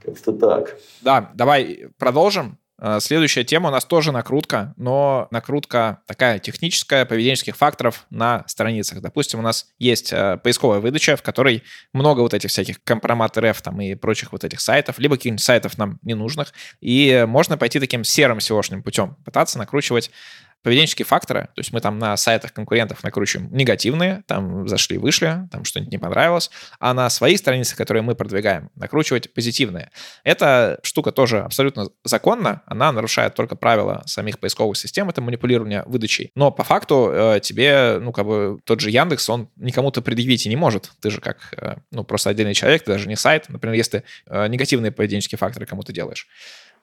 [0.03, 0.77] Как-то так.
[1.01, 2.57] Да, давай продолжим.
[2.85, 9.01] Э, следующая тема у нас тоже накрутка, но накрутка такая техническая, поведенческих факторов на страницах.
[9.01, 11.63] Допустим, у нас есть э, поисковая выдача, в которой
[11.93, 15.77] много вот этих всяких компромат РФ там и прочих вот этих сайтов, либо каких-нибудь сайтов
[15.77, 20.11] нам ненужных, и можно пойти таким серым SEO-шным путем, пытаться накручивать
[20.63, 25.65] поведенческие факторы, то есть мы там на сайтах конкурентов накручиваем негативные, там зашли, вышли, там
[25.65, 26.49] что-нибудь не понравилось,
[26.79, 29.91] а на свои страницы, которые мы продвигаем, накручивать позитивные.
[30.23, 36.31] Эта штука тоже абсолютно законна, она нарушает только правила самих поисковых систем, это манипулирование выдачей.
[36.35, 40.49] Но по факту э, тебе, ну, как бы тот же Яндекс, он никому-то предъявить и
[40.49, 40.91] не может.
[41.01, 43.49] Ты же как, э, ну, просто отдельный человек, ты даже не сайт.
[43.49, 46.27] Например, если э, негативные поведенческие факторы кому-то делаешь.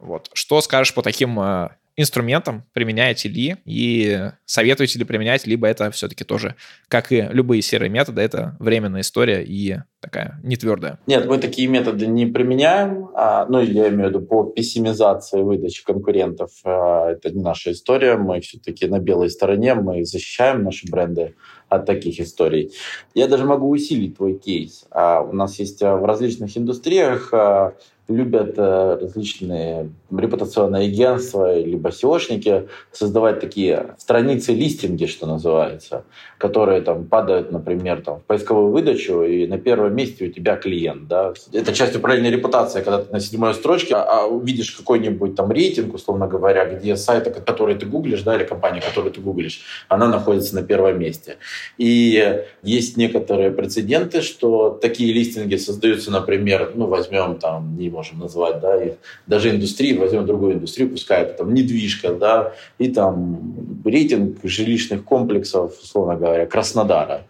[0.01, 0.31] Вот.
[0.33, 1.69] Что скажешь по таким э,
[2.01, 6.57] инструментом, применяете ли и советуете ли применять, либо это все-таки тоже,
[6.89, 10.99] как и любые серые методы, это временная история и такая не твердая.
[11.07, 15.85] Нет, мы такие методы не применяем, а, ну, я имею в виду по пессимизации выдачи
[15.85, 16.51] конкурентов.
[16.65, 21.35] А, это не наша история, мы все-таки на белой стороне, мы защищаем наши бренды
[21.69, 22.73] от таких историй.
[23.15, 24.87] Я даже могу усилить твой кейс.
[24.91, 27.75] А, у нас есть а, в различных индустриях а,
[28.11, 36.05] любят э, различные репутационные агентства либо SEOшники создавать такие страницы листинги, что называется,
[36.39, 41.07] которые там падают, например, там, в поисковую выдачу, и на первом месте у тебя клиент.
[41.09, 41.33] Да?
[41.53, 45.95] Это часть управления репутацией, когда ты на седьмой строчке а, а увидишь какой-нибудь там рейтинг,
[45.95, 50.55] условно говоря, где сайта, который ты гуглишь, да, или компания, которую ты гуглишь, она находится
[50.55, 51.37] на первом месте.
[51.79, 58.61] И есть некоторые прецеденты, что такие листинги создаются, например, ну, возьмем там, не можем назвать,
[58.61, 58.93] да, их,
[59.27, 65.79] даже индустрии, возьмем другую индустрию, пускай это там недвижка, да, и там рейтинг жилищных комплексов,
[65.83, 67.27] условно говоря, Краснодара.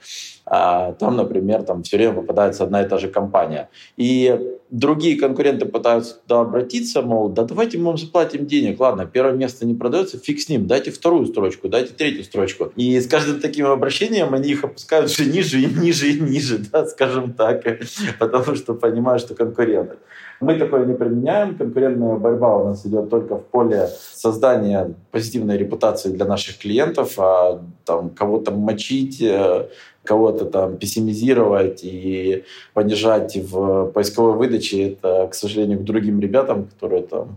[0.46, 3.68] А там, например, там все время попадается одна и та же компания.
[3.96, 9.34] И другие конкуренты пытаются туда обратиться, мол, да давайте мы вам заплатим денег, ладно, первое
[9.34, 12.72] место не продается, фиг с ним, дайте вторую строчку, дайте третью строчку.
[12.76, 16.86] И с каждым таким обращением они их опускают все ниже и ниже и ниже, да,
[16.86, 17.64] скажем так,
[18.18, 19.96] потому что понимают, что конкуренты.
[20.40, 21.54] Мы такое не применяем.
[21.54, 27.62] Конкурентная борьба у нас идет только в поле создания позитивной репутации для наших клиентов, а
[27.84, 29.68] там кого-то мочить, э,
[30.10, 32.42] кого-то там пессимизировать и
[32.74, 37.36] понижать в поисковой выдаче, это, к сожалению, к другим ребятам, которые там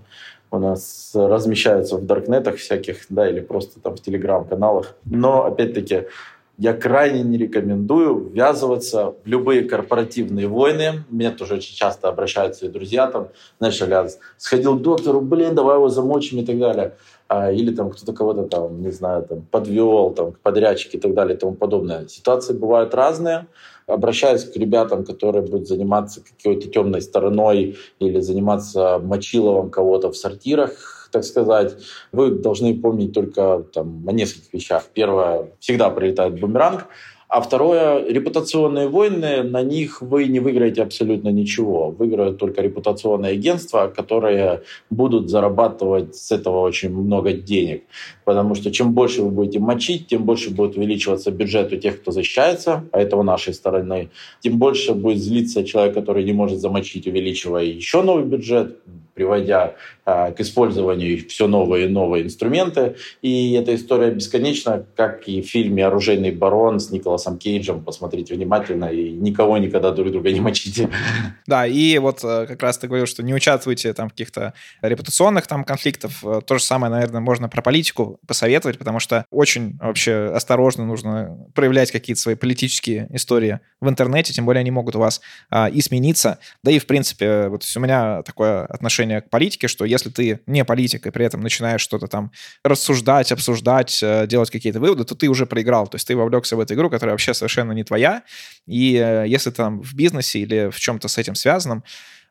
[0.49, 4.95] у нас размещаются в даркнетах всяких, да, или просто там в телеграм-каналах.
[5.05, 6.05] Но, опять-таки,
[6.57, 11.03] я крайне не рекомендую ввязываться в любые корпоративные войны.
[11.09, 13.27] Мне тоже очень часто обращаются и друзья там,
[13.59, 14.07] знаешь, я
[14.37, 16.93] сходил к доктору, блин, давай его замочим и так далее.
[17.33, 21.15] А, или там кто-то кого-то там, не знаю, там подвел, там, к подрядчике и так
[21.15, 22.07] далее и тому подобное.
[22.07, 23.47] Ситуации бывают разные.
[23.87, 31.09] Обращаюсь к ребятам, которые будут заниматься какой-то темной стороной или заниматься мочиловым кого-то в сортирах,
[31.11, 31.75] так сказать,
[32.11, 34.83] вы должны помнить только там, о нескольких вещах.
[34.93, 36.85] Первое, всегда прилетает бумеранг.
[37.33, 41.89] А второе, репутационные войны, на них вы не выиграете абсолютно ничего.
[41.89, 44.61] Выиграют только репутационные агентства, которые
[44.91, 47.85] будут зарабатывать с этого очень много денег.
[48.25, 52.11] Потому что чем больше вы будете мочить, тем больше будет увеличиваться бюджет у тех, кто
[52.11, 54.09] защищается, а это у нашей стороны.
[54.41, 58.77] Тем больше будет злиться человек, который не может замочить, увеличивая еще новый бюджет
[59.13, 62.95] приводя а, к использованию все новые и новые инструменты.
[63.21, 67.83] И эта история бесконечна, как и в фильме «Оружейный барон» с Николасом Кейджем.
[67.83, 70.89] Посмотрите внимательно и никого никогда друг друга не мочите.
[71.45, 75.45] Да, и вот э, как раз ты говорил, что не участвуйте там в каких-то репутационных
[75.45, 76.23] там конфликтов.
[76.23, 81.37] Э, то же самое, наверное, можно про политику посоветовать, потому что очень вообще осторожно нужно
[81.53, 85.81] проявлять какие-то свои политические истории в интернете, тем более они могут у вас а, и
[85.81, 86.39] смениться.
[86.63, 90.63] Да и, в принципе, вот у меня такое отношение к политике, что если ты не
[90.65, 92.31] политик и при этом начинаешь что-то там
[92.63, 95.87] рассуждать, обсуждать, э, делать какие-то выводы, то ты уже проиграл.
[95.87, 98.23] То есть ты вовлекся в эту игру, которая вообще совершенно не твоя.
[98.67, 101.83] И э, если ты там в бизнесе или в чем-то с этим связанном,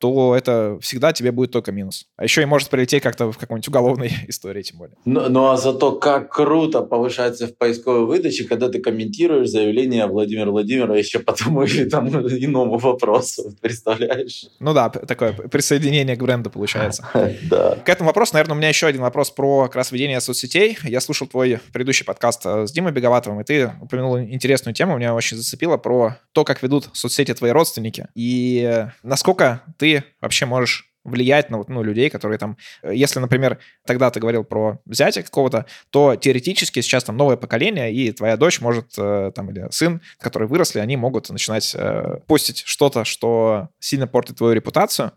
[0.02, 2.08] то это всегда тебе будет только минус.
[2.16, 4.96] А еще и может прилететь как-то в какой-нибудь уголовной истории, тем более.
[5.04, 10.50] Ну, ну а зато как круто повышается в поисковой выдаче, когда ты комментируешь заявление Владимира
[10.50, 14.46] Владимировича по тому или там иному вопросу, представляешь?
[14.58, 17.08] Ну да, такое присоединение к бренду получается.
[17.48, 17.76] Да.
[17.84, 20.78] К этому вопросу, наверное, у меня еще один вопрос про как раз ведение соцсетей.
[20.84, 25.14] Я слушал твой предыдущий подкаст э, с Димой Беговатовым, и ты упомянул интересную тему, меня
[25.14, 28.08] очень зацепило, про то, как ведут соцсети твои родственники.
[28.14, 32.56] И насколько ты вообще можешь влиять на ну, людей, которые там...
[32.82, 37.92] Э, если, например, тогда ты говорил про взятие какого-то, то теоретически сейчас там новое поколение,
[37.92, 42.62] и твоя дочь может, э, там, или сын, которые выросли, они могут начинать э, постить
[42.64, 45.12] что-то, что сильно портит твою репутацию.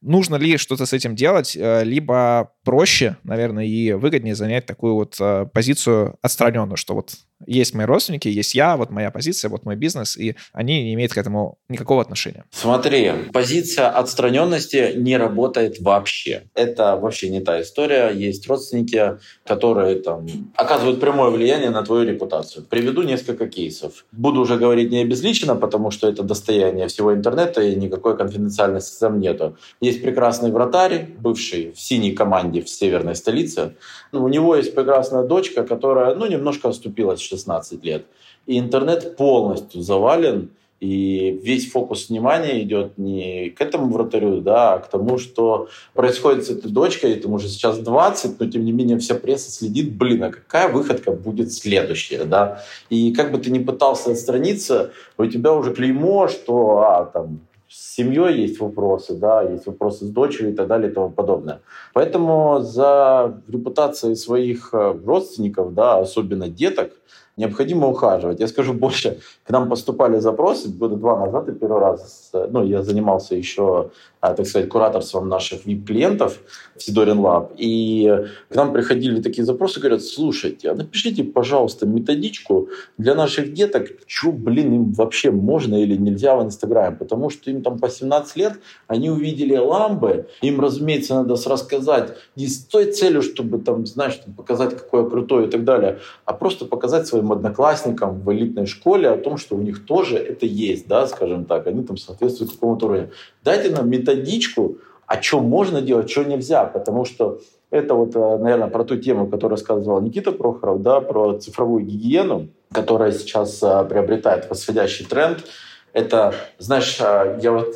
[0.00, 5.18] Нужно ли что-то с этим делать, либо проще, наверное, и выгоднее занять такую вот
[5.52, 7.14] позицию отстраненную, что вот
[7.44, 11.12] есть мои родственники, есть я, вот моя позиция, вот мой бизнес, и они не имеют
[11.12, 12.44] к этому никакого отношения.
[12.50, 16.44] Смотри, позиция отстраненности не работает вообще.
[16.54, 18.10] Это вообще не та история.
[18.10, 20.26] Есть родственники, которые там
[20.56, 22.64] оказывают прямое влияние на твою репутацию.
[22.64, 24.06] Приведу несколько кейсов.
[24.12, 29.20] Буду уже говорить не обезличенно, потому что это достояние всего интернета, и никакой конфиденциальности там
[29.20, 29.56] нету.
[29.80, 33.74] Есть прекрасный вратарь, бывший в синей команде в северной столице.
[34.22, 38.06] У него есть прекрасная дочка, которая ну, немножко оступилась 16 лет.
[38.46, 44.78] И интернет полностью завален, и весь фокус внимания идет не к этому вратарю, да, а
[44.78, 48.98] к тому, что происходит с этой дочкой, этому уже сейчас 20, но тем не менее
[48.98, 52.62] вся пресса следит, блин, а какая выходка будет следующая, да.
[52.90, 57.94] И как бы ты ни пытался отстраниться, у тебя уже клеймо, что, а, там, с
[57.94, 61.60] семьей есть вопросы, да, есть вопросы с дочерью и так далее и тому подобное.
[61.94, 66.92] Поэтому за репутацией своих э, родственников, да, особенно деток,
[67.36, 68.40] необходимо ухаживать.
[68.40, 72.82] Я скажу больше, к нам поступали запросы года два назад, и первый раз, ну, я
[72.82, 76.38] занимался еще, а, так сказать, кураторством наших VIP-клиентов
[76.76, 82.68] в Сидорин Lab, и к нам приходили такие запросы, говорят, слушайте, а напишите, пожалуйста, методичку
[82.96, 87.62] для наших деток, что, блин, им вообще можно или нельзя в Инстаграме, потому что им
[87.62, 88.54] там по 17 лет,
[88.86, 94.74] они увидели ламбы, им, разумеется, надо рассказать не с той целью, чтобы там, знаешь, показать,
[94.74, 99.36] какое крутое и так далее, а просто показать своим одноклассникам в элитной школе о том,
[99.36, 103.10] что у них тоже это есть, да, скажем так, они там соответствуют какому-то уровню.
[103.44, 108.68] Дайте нам методичку, о чем можно делать, что нельзя, потому что это вот, э, наверное,
[108.68, 114.48] про ту тему, которую рассказывал Никита Прохоров, да, про цифровую гигиену, которая сейчас э, приобретает
[114.48, 115.44] восходящий тренд.
[115.92, 117.74] Это, знаешь, э, я вот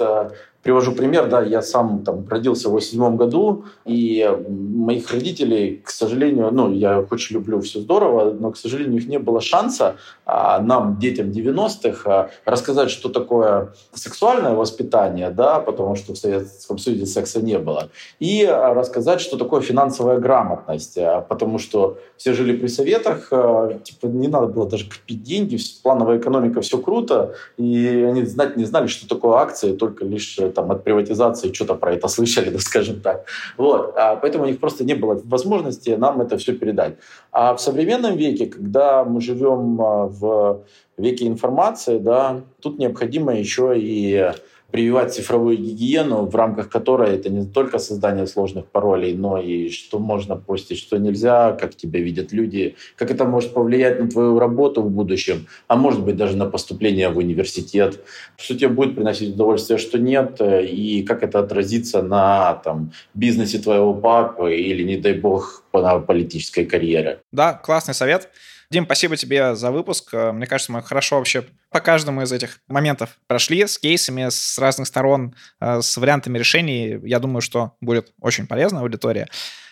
[0.63, 6.51] Привожу пример, да, я сам там родился в 87 году, и моих родителей, к сожалению,
[6.53, 9.97] ну, я очень люблю, все здорово, но, к сожалению, у них не было шанса
[10.27, 16.77] а, нам, детям 90-х, а, рассказать, что такое сексуальное воспитание, да, потому что в Советском
[16.77, 17.89] Союзе секса не было,
[18.19, 24.09] и рассказать, что такое финансовая грамотность, а, потому что все жили при советах, а, типа,
[24.09, 28.89] не надо было даже копить деньги, плановая экономика, все круто, и они знать не знали,
[28.89, 33.25] что такое акции, только лишь там, от приватизации что-то про это слышали, да, скажем так.
[33.57, 33.95] Вот.
[33.97, 36.95] А поэтому у них просто не было возможности нам это все передать.
[37.33, 40.63] А в современном веке, когда мы живем а, в
[40.99, 44.33] веке информации, да, тут необходимо еще и
[44.71, 49.99] прививать цифровую гигиену, в рамках которой это не только создание сложных паролей, но и что
[49.99, 54.83] можно постить, что нельзя, как тебя видят люди, как это может повлиять на твою работу
[54.83, 58.01] в будущем, а может быть даже на поступление в университет,
[58.37, 63.95] что тебе будет приносить удовольствие, что нет, и как это отразится на там, бизнесе твоего
[63.95, 67.21] папы или, не дай бог, на политической карьере.
[67.33, 68.29] Да, классный совет.
[68.73, 70.11] Дим, спасибо тебе за выпуск.
[70.15, 74.59] Э, мне кажется, мы хорошо вообще по каждому из этих моментов прошли с кейсами с
[74.59, 77.01] разных сторон, э, с вариантами решений.
[77.03, 79.29] Я думаю, что будет очень полезна аудитория.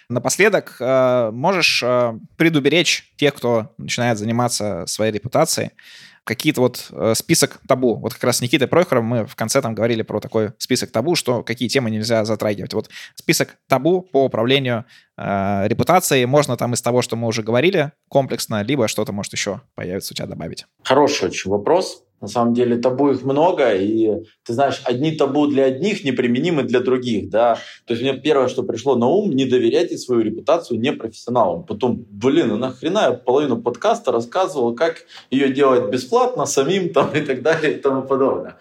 [0.08, 1.84] Напоследок, э, можешь
[2.36, 5.70] предуберечь тех, кто начинает заниматься своей репутацией,
[6.28, 7.96] какие-то вот э, список табу.
[7.96, 11.14] Вот как раз с Никитой Прохором мы в конце там говорили про такой список табу,
[11.14, 12.74] что какие темы нельзя затрагивать.
[12.74, 14.84] Вот список табу по управлению
[15.16, 19.62] э, репутацией можно там из того, что мы уже говорили комплексно, либо что-то может еще
[19.74, 20.66] появится у тебя добавить.
[20.84, 22.04] Хороший очень вопрос.
[22.20, 26.80] На самом деле табу их много, и ты знаешь, одни табу для одних неприменимы для
[26.80, 27.58] других, да.
[27.86, 31.62] То есть мне первое, что пришло на ум, не доверяйте свою репутацию непрофессионалам.
[31.62, 37.20] Потом, блин, а нахрена я половину подкаста рассказывал, как ее делать бесплатно, самим там и
[37.20, 38.56] так далее и тому подобное.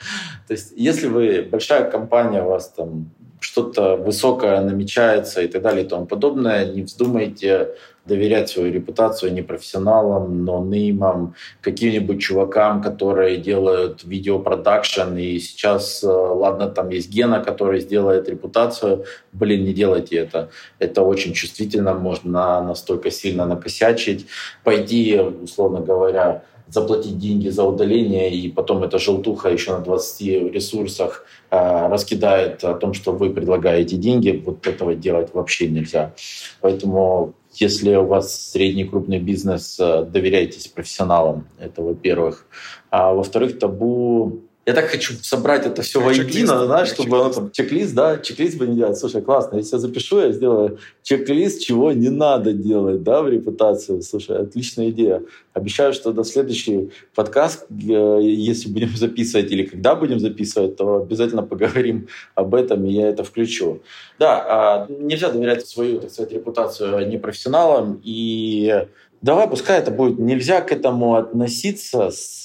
[0.48, 5.86] То есть если вы большая компания, у вас там что-то высокое намечается и так далее
[5.86, 7.76] и тому подобное, не вздумайте
[8.08, 16.08] доверять свою репутацию не профессионалам, но неймам, каким-нибудь чувакам, которые делают видеопродакшн, и сейчас, э,
[16.08, 20.50] ладно, там есть Гена, который сделает репутацию, блин, не делайте это.
[20.80, 24.28] Это очень чувствительно, можно настолько сильно накосячить,
[24.64, 31.26] пойти, условно говоря, заплатить деньги за удаление, и потом эта желтуха еще на 20 ресурсах
[31.50, 34.42] э, раскидает о том, что вы предлагаете деньги.
[34.46, 36.14] Вот этого делать вообще нельзя.
[36.62, 41.48] Поэтому если у вас средний крупный бизнес, э, доверяйтесь профессионалам.
[41.60, 42.46] Это во-первых.
[42.90, 47.96] А во-вторых, табу я так хочу собрать это все воедино, знаешь, чтобы оно там чек-лист,
[47.96, 48.98] да, чек-лист бы не делать.
[48.98, 54.02] Слушай, классно, если я запишу, я сделаю чек-лист, чего не надо делать, да, в репутацию.
[54.02, 55.24] Слушай, отличная идея.
[55.54, 61.44] Обещаю, что до следующий подкаст, э, если будем записывать или когда будем записывать, то обязательно
[61.44, 63.82] поговорим об этом, и я это включу.
[64.20, 68.86] Да, а, нельзя доверять свою, так сказать, репутацию непрофессионалам, и
[69.22, 72.44] давай, пускай это будет, нельзя к этому относиться с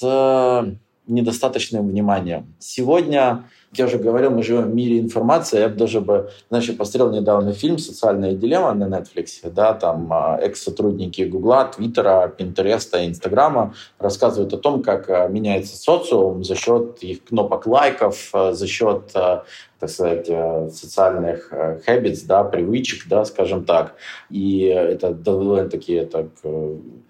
[1.07, 2.53] недостаточным вниманием.
[2.59, 3.43] Сегодня,
[3.73, 5.59] я уже говорил, мы живем в мире информации.
[5.59, 9.49] Я бы даже бы, знаешь, посмотрел недавно фильм «Социальная дилемма» на Netflix.
[9.49, 16.43] Да, там а, экс-сотрудники Гугла, Твиттера, Пинтереста, Инстаграма рассказывают о том, как а, меняется социум
[16.43, 20.27] за счет их кнопок лайков, а, за счет так сказать,
[20.73, 23.95] социальных habits, да, привычек, да, скажем так.
[24.29, 26.27] И это довольно-таки так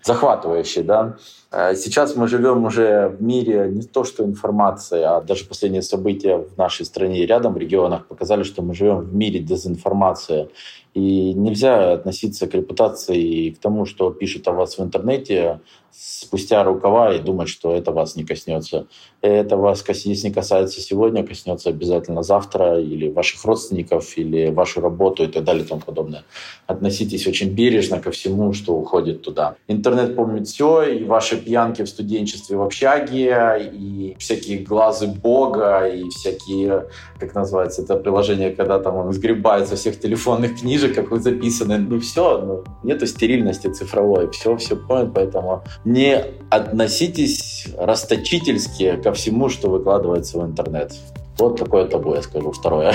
[0.04, 1.18] захватывающе, да.
[1.52, 6.38] Э, сейчас мы живем уже в мире не то что информации, а даже последние события
[6.38, 10.50] в нашей стране и рядом в регионах показали, что мы живем в мире дезинформации.
[10.94, 15.60] И нельзя относиться к репутации и к тому, что пишут о вас в интернете,
[15.96, 18.88] спустя рукава и думать, что это вас не коснется.
[19.22, 25.24] Это вас, если не касается сегодня, коснется обязательно завтра, или ваших родственников, или вашу работу
[25.24, 26.24] и так далее и тому подобное.
[26.68, 29.56] Относитесь очень бережно ко всему, что уходит туда.
[29.68, 36.10] Интернет помнит все, и ваши пьянки в студенчестве в общаге, и всякие глазы Бога, и
[36.10, 36.86] всякие,
[37.20, 41.78] как называется это приложение, когда там он сгребает со всех телефонных книжек, как вы записаны.
[41.78, 49.50] Ну все, ну, нету стерильности цифровой, все, все понял, поэтому не относитесь расточительски ко всему,
[49.50, 50.94] что выкладывается в интернет.
[51.38, 52.94] Вот такое табу, я скажу, второе.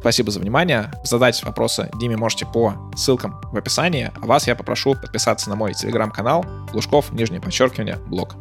[0.00, 0.90] Спасибо за внимание.
[1.04, 4.10] Задать вопросы Диме можете по ссылкам в описании.
[4.22, 8.34] А вас я попрошу подписаться на мой телеграм-канал Лужков, нижнее подчеркивание, блог.